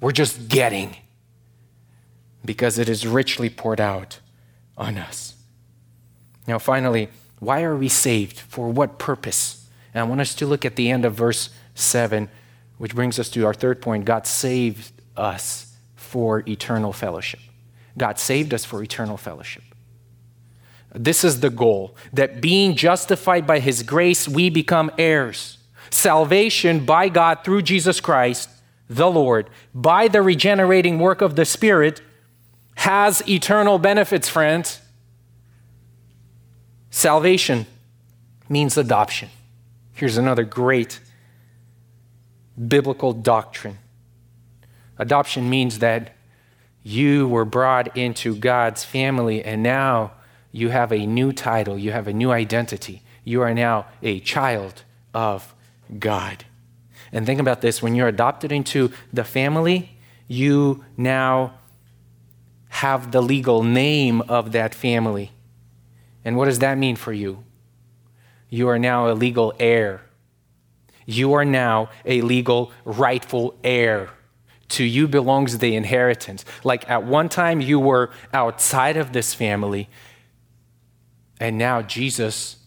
We're 0.00 0.12
just 0.12 0.48
getting 0.48 0.96
because 2.44 2.78
it 2.78 2.88
is 2.88 3.06
richly 3.06 3.50
poured 3.50 3.80
out 3.80 4.20
on 4.76 4.96
us. 4.96 5.34
Now, 6.46 6.58
finally, 6.58 7.08
why 7.38 7.62
are 7.62 7.76
we 7.76 7.88
saved? 7.88 8.40
For 8.40 8.70
what 8.70 8.98
purpose? 8.98 9.68
And 9.92 10.00
I 10.00 10.04
want 10.08 10.20
us 10.20 10.34
to 10.36 10.46
look 10.46 10.64
at 10.64 10.76
the 10.76 10.90
end 10.90 11.04
of 11.04 11.14
verse 11.14 11.50
7, 11.74 12.28
which 12.78 12.94
brings 12.94 13.18
us 13.18 13.28
to 13.30 13.44
our 13.44 13.54
third 13.54 13.82
point 13.82 14.04
God 14.04 14.26
saved 14.26 14.92
us 15.16 15.76
for 15.96 16.42
eternal 16.48 16.92
fellowship. 16.92 17.40
God 17.98 18.18
saved 18.18 18.54
us 18.54 18.64
for 18.64 18.82
eternal 18.82 19.16
fellowship. 19.16 19.62
This 20.92 21.24
is 21.24 21.40
the 21.40 21.50
goal 21.50 21.96
that 22.12 22.40
being 22.40 22.74
justified 22.74 23.46
by 23.46 23.61
His 23.61 23.83
grace, 23.83 24.29
we 24.29 24.50
become 24.50 24.90
heirs. 24.98 25.59
Salvation 25.90 26.85
by 26.85 27.09
God 27.09 27.44
through 27.44 27.62
Jesus 27.62 28.00
Christ, 28.00 28.48
the 28.88 29.11
Lord, 29.11 29.50
by 29.74 30.09
the 30.09 30.22
regenerating 30.22 30.98
work 30.98 31.20
of 31.20 31.37
the 31.37 31.44
Spirit, 31.44 32.00
has 32.76 33.26
eternal 33.29 33.79
benefits, 33.79 34.29
friends. 34.29 34.81
Salvation 36.90 37.66
means 38.48 38.76
adoption. 38.76 39.29
Here's 39.92 40.16
another 40.16 40.44
great 40.44 41.00
biblical 42.68 43.12
doctrine 43.12 43.79
adoption 44.98 45.48
means 45.48 45.79
that 45.79 46.14
you 46.83 47.26
were 47.26 47.44
brought 47.44 47.96
into 47.96 48.37
God's 48.37 48.85
family 48.85 49.42
and 49.42 49.62
now 49.62 50.12
you 50.52 50.70
have 50.70 50.92
a 50.92 51.06
new 51.06 51.32
title, 51.32 51.78
you 51.78 51.92
have 51.92 52.08
a 52.08 52.12
new 52.12 52.30
identity. 52.30 53.02
You 53.24 53.42
are 53.42 53.54
now 53.54 53.86
a 54.02 54.20
child 54.20 54.82
of 55.14 55.54
God. 55.98 56.44
And 57.12 57.26
think 57.26 57.40
about 57.40 57.60
this 57.60 57.82
when 57.82 57.94
you're 57.94 58.08
adopted 58.08 58.52
into 58.52 58.90
the 59.12 59.24
family, 59.24 59.96
you 60.28 60.84
now 60.96 61.54
have 62.68 63.10
the 63.10 63.20
legal 63.20 63.62
name 63.62 64.22
of 64.22 64.52
that 64.52 64.74
family. 64.74 65.32
And 66.24 66.36
what 66.36 66.44
does 66.44 66.60
that 66.60 66.78
mean 66.78 66.96
for 66.96 67.12
you? 67.12 67.44
You 68.48 68.68
are 68.68 68.78
now 68.78 69.10
a 69.10 69.14
legal 69.14 69.52
heir. 69.58 70.02
You 71.06 71.32
are 71.32 71.44
now 71.44 71.90
a 72.04 72.20
legal, 72.20 72.72
rightful 72.84 73.56
heir. 73.64 74.10
To 74.70 74.84
you 74.84 75.08
belongs 75.08 75.58
the 75.58 75.74
inheritance. 75.74 76.44
Like 76.62 76.88
at 76.88 77.04
one 77.04 77.28
time 77.28 77.60
you 77.60 77.80
were 77.80 78.10
outside 78.32 78.96
of 78.96 79.12
this 79.12 79.34
family, 79.34 79.88
and 81.40 81.57
now 81.57 81.81
Jesus, 81.81 82.59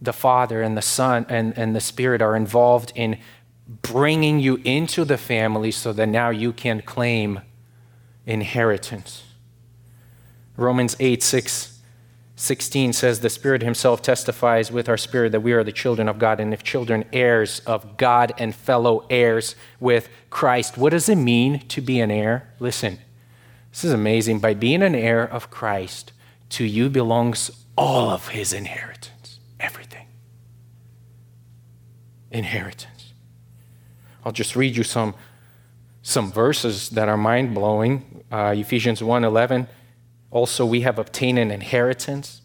the 0.00 0.14
Father 0.14 0.62
and 0.62 0.76
the 0.76 0.82
Son 0.82 1.26
and, 1.28 1.56
and 1.56 1.76
the 1.76 1.80
Spirit 1.80 2.22
are 2.22 2.34
involved 2.34 2.90
in 2.94 3.18
bringing 3.82 4.40
you 4.40 4.56
into 4.64 5.04
the 5.04 5.18
family 5.18 5.70
so 5.70 5.92
that 5.92 6.08
now 6.08 6.30
you 6.30 6.52
can 6.52 6.80
claim 6.80 7.40
inheritance. 8.26 9.24
Romans 10.56 10.96
8 10.98 11.22
6 11.22 11.76
16 12.40 12.94
says, 12.94 13.20
The 13.20 13.28
Spirit 13.28 13.60
Himself 13.60 14.00
testifies 14.00 14.72
with 14.72 14.88
our 14.88 14.96
spirit 14.96 15.32
that 15.32 15.42
we 15.42 15.52
are 15.52 15.62
the 15.62 15.72
children 15.72 16.08
of 16.08 16.18
God, 16.18 16.40
and 16.40 16.54
if 16.54 16.62
children, 16.62 17.04
heirs 17.12 17.60
of 17.66 17.98
God 17.98 18.32
and 18.38 18.54
fellow 18.54 19.06
heirs 19.10 19.54
with 19.78 20.08
Christ. 20.30 20.78
What 20.78 20.90
does 20.90 21.10
it 21.10 21.16
mean 21.16 21.60
to 21.68 21.82
be 21.82 22.00
an 22.00 22.10
heir? 22.10 22.50
Listen, 22.58 22.98
this 23.70 23.84
is 23.84 23.92
amazing. 23.92 24.38
By 24.38 24.54
being 24.54 24.82
an 24.82 24.94
heir 24.94 25.22
of 25.22 25.50
Christ, 25.50 26.12
to 26.50 26.64
you 26.64 26.88
belongs 26.88 27.50
all 27.76 28.10
of 28.10 28.28
His 28.28 28.52
inheritance, 28.52 29.40
everything. 29.58 30.06
Inheritance. 32.30 33.12
I'll 34.24 34.32
just 34.32 34.54
read 34.54 34.76
you 34.76 34.82
some, 34.82 35.14
some 36.02 36.30
verses 36.30 36.90
that 36.90 37.08
are 37.08 37.16
mind 37.16 37.54
blowing. 37.54 38.24
Uh, 38.30 38.54
Ephesians 38.56 39.02
1 39.02 39.24
11 39.24 39.66
also, 40.30 40.64
we 40.64 40.82
have 40.82 40.98
obtained 40.98 41.38
an 41.38 41.50
inheritance. 41.50 42.42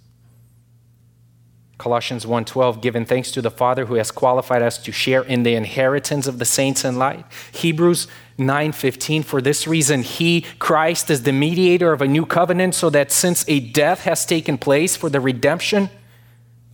Colossians 1.77 2.25
1:12 2.25 2.81
given 2.81 3.05
thanks 3.05 3.31
to 3.31 3.41
the 3.41 3.51
Father 3.51 3.85
who 3.85 3.95
has 3.95 4.09
qualified 4.09 4.61
us 4.61 4.77
to 4.79 4.91
share 4.91 5.21
in 5.21 5.43
the 5.43 5.55
inheritance 5.55 6.25
of 6.25 6.39
the 6.39 6.45
saints 6.45 6.83
in 6.83 6.97
light. 6.97 7.25
Hebrews 7.51 8.07
9:15 8.37 9.23
for 9.23 9.41
this 9.41 9.65
reason 9.67 10.03
he 10.03 10.41
Christ 10.59 11.09
is 11.09 11.23
the 11.23 11.31
mediator 11.31 11.93
of 11.93 12.01
a 12.01 12.07
new 12.07 12.25
covenant 12.25 12.75
so 12.75 12.89
that 12.89 13.11
since 13.11 13.45
a 13.47 13.59
death 13.59 14.01
has 14.01 14.25
taken 14.25 14.57
place 14.57 14.95
for 14.95 15.09
the 15.09 15.21
redemption 15.21 15.89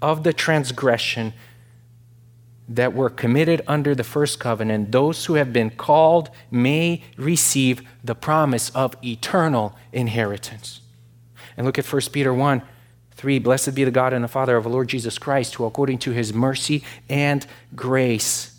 of 0.01 0.23
the 0.23 0.33
transgression 0.33 1.33
that 2.67 2.93
were 2.93 3.09
committed 3.09 3.61
under 3.67 3.93
the 3.93 4.03
first 4.03 4.39
covenant 4.39 4.91
those 4.91 5.25
who 5.25 5.35
have 5.35 5.53
been 5.53 5.69
called 5.69 6.29
may 6.49 7.03
receive 7.17 7.81
the 8.03 8.15
promise 8.15 8.69
of 8.71 8.95
eternal 9.03 9.75
inheritance. 9.91 10.81
And 11.57 11.65
look 11.65 11.77
at 11.77 11.85
1 11.85 12.01
Peter 12.11 12.33
1 12.33 12.61
3. 13.13 13.37
Blessed 13.37 13.75
be 13.75 13.83
the 13.83 13.91
God 13.91 14.13
and 14.13 14.23
the 14.23 14.27
Father 14.27 14.57
of 14.57 14.65
our 14.65 14.71
Lord 14.71 14.87
Jesus 14.87 15.19
Christ, 15.19 15.55
who 15.55 15.65
according 15.65 15.99
to 15.99 16.11
his 16.11 16.33
mercy 16.33 16.83
and 17.07 17.45
grace 17.75 18.50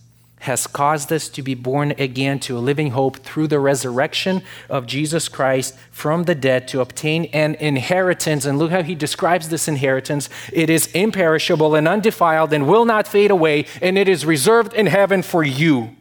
has 0.43 0.67
caused 0.67 1.13
us 1.13 1.29
to 1.29 1.43
be 1.43 1.55
born 1.55 1.93
again 1.99 2.41
to 2.41 2.59
a 2.59 2.61
living 2.61 2.91
hope 2.91 3.19
through 3.19 3.47
the 3.47 3.61
resurrection 3.61 4.43
of 4.69 4.87
Jesus 4.87 5.29
Christ 5.29 5.77
from 5.91 6.25
the 6.25 6.35
dead 6.35 6.67
to 6.69 6.81
obtain 6.81 7.27
an 7.27 7.55
inheritance. 7.57 8.45
And 8.45 8.59
look 8.59 8.73
how 8.73 8.83
he 8.83 8.97
describes 8.97 9.49
this 9.49 9.69
inheritance 9.69 10.29
it 10.53 10.69
is 10.69 10.87
imperishable 10.93 11.77
and 11.77 11.87
undefiled 11.87 12.53
and 12.53 12.67
will 12.67 12.85
not 12.85 13.07
fade 13.07 13.31
away, 13.31 13.67
and 13.81 13.97
it 13.97 14.09
is 14.09 14.27
reserved 14.27 14.75
in 14.75 14.87
heaven 14.87 15.23
for 15.23 15.45
you. 15.45 15.97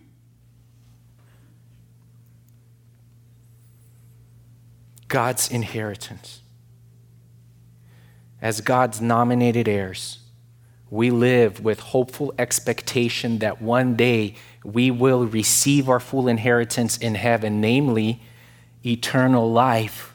God's 5.07 5.51
inheritance 5.51 6.41
as 8.41 8.59
God's 8.61 8.99
nominated 8.99 9.67
heirs, 9.67 10.17
we 10.91 11.09
live 11.09 11.63
with 11.63 11.79
hopeful 11.79 12.33
expectation 12.37 13.39
that 13.39 13.61
one 13.61 13.95
day 13.95 14.35
we 14.63 14.91
will 14.91 15.25
receive 15.25 15.89
our 15.89 16.01
full 16.01 16.27
inheritance 16.27 16.97
in 16.97 17.15
heaven, 17.15 17.61
namely 17.61 18.21
eternal 18.85 19.49
life, 19.49 20.13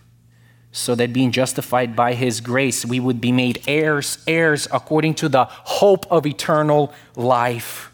so 0.71 0.95
that 0.95 1.15
being 1.15 1.33
justified 1.33 1.97
by 1.97 2.13
His 2.13 2.43
grace, 2.43 2.85
we 2.85 3.01
would 3.01 3.23
be 3.23 3.33
made 3.33 3.63
heirs, 3.67 4.19
heirs 4.27 4.69
according 4.71 5.15
to 5.15 5.31
the 5.31 5.47
hope 5.47 6.07
of 6.13 6.27
eternal 6.27 6.93
life, 7.17 7.91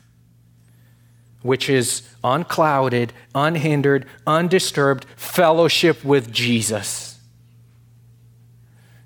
which 1.43 1.71
is 1.71 2.03
unclouded, 2.25 3.13
unhindered, 3.33 4.07
undisturbed 4.27 5.07
fellowship 5.15 6.05
with 6.05 6.33
Jesus. 6.33 7.12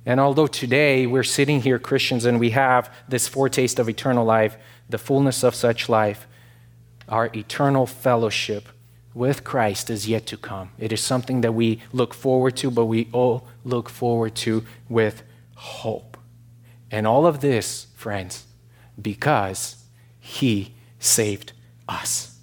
And 0.07 0.21
although 0.21 0.47
today 0.47 1.05
we're 1.05 1.25
sitting 1.25 1.62
here, 1.62 1.81
Christians, 1.81 2.25
and 2.25 2.38
we 2.38 2.51
have 2.51 2.95
this 3.09 3.27
foretaste 3.27 3.81
of 3.81 3.88
eternal 3.88 4.25
life, 4.25 4.57
the 4.88 4.99
fullness 4.99 5.42
of 5.42 5.53
such 5.53 5.88
life, 5.88 6.29
our 7.09 7.29
eternal 7.35 7.87
fellowship 7.87 8.69
with 9.14 9.42
Christ 9.42 9.90
is 9.90 10.07
yet 10.07 10.25
to 10.27 10.37
come. 10.37 10.71
It 10.79 10.92
is 10.92 11.01
something 11.01 11.40
that 11.40 11.53
we 11.53 11.83
look 11.92 12.14
forward 12.14 12.57
to, 12.59 12.71
but 12.71 12.85
we 12.85 13.09
all 13.12 13.49
look 13.64 13.88
forward 13.88 14.37
to 14.37 14.64
with 14.88 15.25
hope. 15.57 16.16
And 16.88 17.05
all 17.05 17.27
of 17.27 17.40
this, 17.40 17.88
friends, 17.97 18.45
because 19.01 19.83
He 20.21 20.75
saved 21.01 21.53
us. 21.88 22.38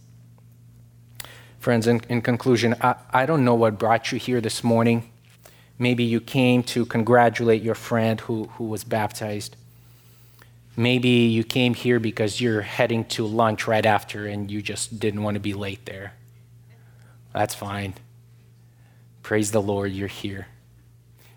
Friends, 1.60 1.88
in, 1.88 2.02
in 2.10 2.22
conclusion, 2.22 2.76
I, 2.82 2.96
I 3.12 3.26
don't 3.26 3.46
know 3.46 3.56
what 3.56 3.80
brought 3.80 4.12
you 4.12 4.20
here 4.20 4.42
this 4.42 4.66
morning. 4.66 5.13
Maybe 5.80 6.04
you 6.04 6.22
came 6.22 6.64
to 6.64 6.86
congratulate 6.86 7.62
your 7.62 7.76
friend 7.76 8.20
who, 8.22 8.46
who 8.56 8.66
was 8.66 8.84
baptized. 8.84 9.56
Maybe 10.76 11.10
you 11.10 11.44
came 11.44 11.74
here 11.74 12.00
because 12.00 12.42
you're 12.42 12.62
heading 12.62 13.06
to 13.06 13.26
lunch 13.26 13.68
right 13.68 13.86
after 13.86 14.26
and 14.26 14.50
you 14.50 14.62
just 14.62 15.00
didn't 15.00 15.24
want 15.24 15.36
to 15.36 15.40
be 15.40 15.54
late 15.54 15.86
there. 15.86 16.14
That's 17.34 17.56
fine. 17.56 17.94
Praise 19.22 19.52
the 19.52 19.62
Lord, 19.62 19.92
you're 19.92 20.08
here. 20.08 20.48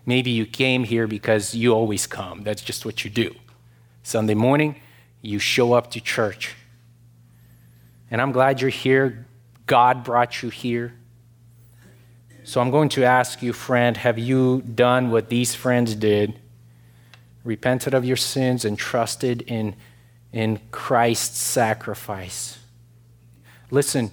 Maybe 0.05 0.31
you 0.31 0.45
came 0.45 0.85
here 0.85 1.07
because 1.07 1.53
you 1.53 1.73
always 1.73 2.07
come. 2.07 2.43
That's 2.43 2.61
just 2.61 2.85
what 2.85 3.03
you 3.03 3.09
do. 3.09 3.35
Sunday 4.03 4.35
morning, 4.35 4.77
you 5.21 5.39
show 5.39 5.73
up 5.73 5.91
to 5.91 5.99
church. 5.99 6.55
And 8.09 8.21
I'm 8.21 8.31
glad 8.31 8.61
you're 8.61 8.69
here. 8.69 9.25
God 9.65 10.03
brought 10.03 10.41
you 10.41 10.49
here. 10.49 10.93
So 12.47 12.61
I'm 12.61 12.71
going 12.71 12.87
to 12.89 13.03
ask 13.03 13.41
you, 13.41 13.51
friend, 13.51 13.97
have 13.97 14.17
you 14.17 14.61
done 14.61 15.11
what 15.11 15.27
these 15.27 15.53
friends 15.53 15.95
did? 15.95 16.39
Repented 17.43 17.93
of 17.93 18.05
your 18.05 18.15
sins 18.15 18.63
and 18.63 18.79
trusted 18.79 19.41
in, 19.41 19.75
in 20.31 20.61
Christ's 20.71 21.39
sacrifice. 21.39 22.59
Listen, 23.69 24.11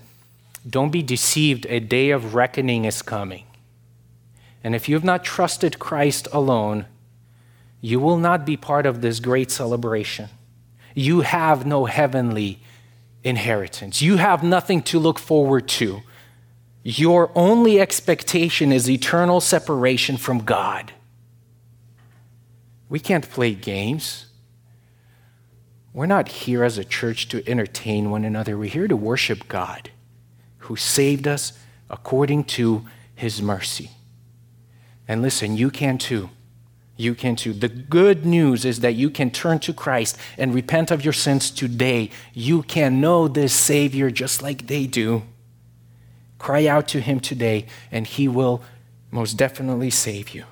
don't 0.69 0.91
be 0.91 1.01
deceived. 1.01 1.65
A 1.69 1.79
day 1.79 2.11
of 2.11 2.35
reckoning 2.35 2.87
is 2.87 3.03
coming. 3.03 3.45
And 4.65 4.75
if 4.75 4.89
you 4.89 4.97
have 4.97 5.05
not 5.05 5.23
trusted 5.23 5.79
Christ 5.79 6.27
alone, 6.33 6.87
you 7.81 8.01
will 8.01 8.19
not 8.19 8.45
be 8.45 8.57
part 8.57 8.85
of 8.85 9.01
this 9.01 9.21
great 9.21 9.53
celebration. 9.53 10.29
you 10.97 11.21
have 11.21 11.65
no 11.65 11.85
heavenly 11.85 12.59
inheritance. 13.23 14.03
You 14.03 14.17
have 14.17 14.43
nothing 14.43 14.83
to 14.83 14.99
look 14.99 15.21
forward 15.21 15.69
to. 15.69 16.03
Your 16.85 17.31
only 17.35 17.81
expectation 17.81 18.71
is 18.71 18.91
eternal 18.91 19.41
separation 19.41 20.19
from 20.19 20.45
God. 20.45 20.93
We 22.91 23.01
can't 23.01 23.29
play 23.29 23.55
games. 23.55 24.27
We're 25.95 26.05
not 26.05 26.29
here 26.29 26.63
as 26.63 26.77
a 26.77 26.85
church 26.85 27.29
to 27.31 27.49
entertain 27.49 28.11
one 28.11 28.25
another. 28.25 28.59
We're 28.59 28.69
here 28.69 28.87
to 28.87 28.97
worship 28.97 29.49
God 29.49 29.91
who 30.59 30.77
saved 30.77 31.27
us 31.27 31.55
according 31.89 32.45
to 32.45 32.85
his 33.15 33.41
mercy. 33.41 33.91
And 35.09 35.23
listen, 35.23 35.57
you 35.57 35.71
can 35.71 35.97
too. 35.97 36.29
You 36.97 37.15
can 37.15 37.35
too. 37.35 37.55
The 37.55 37.69
good 37.69 38.27
news 38.27 38.67
is 38.67 38.81
that 38.81 38.95
you 38.95 39.09
can 39.09 39.31
turn 39.31 39.59
to 39.61 39.73
Christ 39.73 40.19
and 40.37 40.55
repent 40.55 40.91
of 40.91 41.03
your 41.03 41.13
sins 41.15 41.51
today. 41.51 42.11
You 42.35 42.63
can 42.63 43.01
know 43.01 43.27
this 43.27 43.55
Savior 43.55 44.11
just 44.11 44.43
like 44.43 44.67
they 44.67 44.87
do. 44.87 45.23
Cry 46.45 46.67
out 46.67 46.87
to 46.89 47.01
Him 47.01 47.21
today, 47.21 47.65
and 47.91 48.07
He 48.07 48.29
will 48.29 48.63
most 49.11 49.39
definitely 49.39 49.89
save 49.89 50.35
you. 50.35 50.45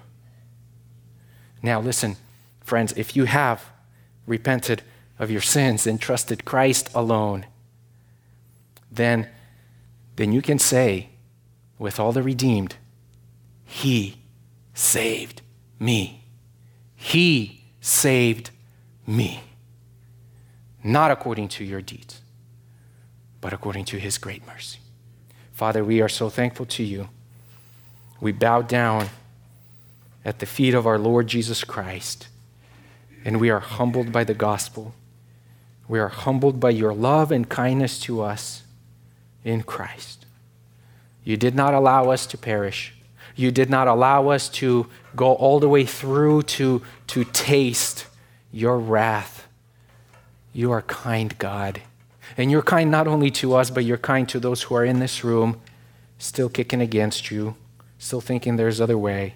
Now, 1.62 1.82
listen, 1.82 2.16
friends, 2.62 2.94
if 2.96 3.14
you 3.14 3.26
have 3.26 3.62
repented 4.26 4.80
of 5.18 5.30
your 5.30 5.42
sins 5.42 5.86
and 5.86 6.00
trusted 6.00 6.46
Christ 6.46 6.88
alone, 6.94 7.44
then, 8.90 9.28
then 10.16 10.32
you 10.32 10.40
can 10.40 10.58
say 10.58 11.10
with 11.78 12.00
all 12.00 12.12
the 12.12 12.22
redeemed, 12.22 12.76
He 13.66 14.16
saved 14.72 15.42
me. 15.78 16.24
He 16.94 17.64
saved 17.82 18.48
me. 19.06 19.42
Not 20.82 21.10
according 21.10 21.48
to 21.48 21.64
your 21.64 21.82
deeds, 21.82 22.22
but 23.42 23.52
according 23.52 23.84
to 23.84 23.98
His 23.98 24.16
great 24.16 24.46
mercy. 24.46 24.78
Father, 25.52 25.84
we 25.84 26.00
are 26.00 26.08
so 26.08 26.28
thankful 26.28 26.66
to 26.66 26.82
you. 26.82 27.08
We 28.20 28.32
bow 28.32 28.62
down 28.62 29.08
at 30.24 30.38
the 30.38 30.46
feet 30.46 30.74
of 30.74 30.86
our 30.86 30.98
Lord 30.98 31.26
Jesus 31.26 31.64
Christ, 31.64 32.28
and 33.24 33.40
we 33.40 33.50
are 33.50 33.60
humbled 33.60 34.12
by 34.12 34.24
the 34.24 34.34
gospel. 34.34 34.94
We 35.88 35.98
are 35.98 36.08
humbled 36.08 36.60
by 36.60 36.70
your 36.70 36.94
love 36.94 37.30
and 37.30 37.48
kindness 37.48 38.00
to 38.00 38.22
us 38.22 38.62
in 39.44 39.62
Christ. 39.62 40.24
You 41.24 41.36
did 41.36 41.54
not 41.54 41.74
allow 41.74 42.10
us 42.10 42.26
to 42.26 42.38
perish. 42.38 42.94
You 43.36 43.50
did 43.50 43.70
not 43.70 43.88
allow 43.88 44.28
us 44.28 44.48
to 44.50 44.86
go 45.16 45.34
all 45.34 45.60
the 45.60 45.68
way 45.68 45.84
through 45.84 46.42
to, 46.42 46.82
to 47.08 47.24
taste 47.24 48.06
your 48.52 48.78
wrath. 48.78 49.46
You 50.52 50.70
are 50.72 50.82
kind, 50.82 51.36
God. 51.38 51.82
And 52.36 52.50
you're 52.50 52.62
kind 52.62 52.90
not 52.90 53.06
only 53.06 53.30
to 53.32 53.54
us, 53.54 53.70
but 53.70 53.84
you're 53.84 53.98
kind 53.98 54.28
to 54.28 54.40
those 54.40 54.62
who 54.62 54.74
are 54.74 54.84
in 54.84 54.98
this 54.98 55.22
room, 55.24 55.60
still 56.18 56.48
kicking 56.48 56.80
against 56.80 57.30
you, 57.30 57.56
still 57.98 58.20
thinking 58.20 58.56
there's 58.56 58.80
other 58.80 58.98
way, 58.98 59.34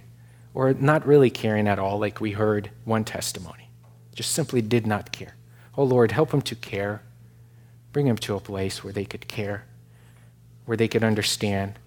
or 0.55 0.72
not 0.72 1.07
really 1.07 1.30
caring 1.30 1.68
at 1.68 1.78
all, 1.78 1.99
like 1.99 2.20
we 2.20 2.32
heard 2.32 2.70
one 2.84 3.05
testimony. 3.05 3.70
Just 4.14 4.32
simply 4.32 4.62
did 4.62 4.86
not 4.86 5.12
care. 5.12 5.36
Oh 5.76 5.84
Lord, 5.84 6.12
help 6.12 6.30
them 6.30 6.42
to 6.42 6.55
care. 6.55 7.03
Bring 7.92 8.07
them 8.07 8.16
to 8.18 8.34
a 8.34 8.40
place 8.40 8.82
where 8.82 8.92
they 8.92 9.05
could 9.05 9.28
care, 9.28 9.64
where 10.64 10.76
they 10.76 10.88
could 10.88 11.05
understand, 11.05 11.78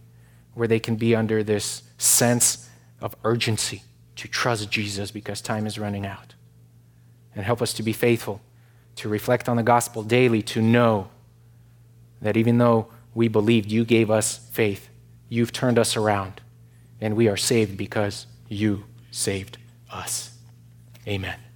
where 0.54 0.68
they 0.68 0.80
can 0.80 0.96
be 0.96 1.16
under 1.16 1.44
this 1.44 1.84
sense 1.98 2.70
of 3.02 3.16
urgency 3.24 3.84
to 4.16 4.28
trust 4.28 4.70
Jesus 4.70 5.12
because 5.12 5.42
time 5.42 5.66
is 5.66 5.80
running 5.80 6.06
out. 6.06 6.36
And 7.36 7.46
help 7.46 7.62
us 7.62 7.74
to 7.74 7.84
be 7.84 7.94
faithful, 7.94 8.42
to 9.00 9.10
reflect 9.10 9.50
on 9.50 9.58
the 9.58 9.64
gospel 9.64 10.04
daily, 10.04 10.42
to 10.42 10.62
know 10.62 11.10
that 12.22 12.38
even 12.38 12.58
though 12.58 12.88
we 13.14 13.28
believed 13.28 13.72
you 13.72 13.86
gave 13.86 14.12
us 14.12 14.50
faith, 14.52 14.90
you've 15.28 15.52
turned 15.52 15.80
us 15.80 15.96
around, 15.98 16.42
and 17.02 17.16
we 17.16 17.28
are 17.28 17.38
saved 17.38 17.78
because 17.78 18.28
you 18.48 18.84
saved 19.12 19.58
us. 19.92 20.38
Amen. 21.08 21.49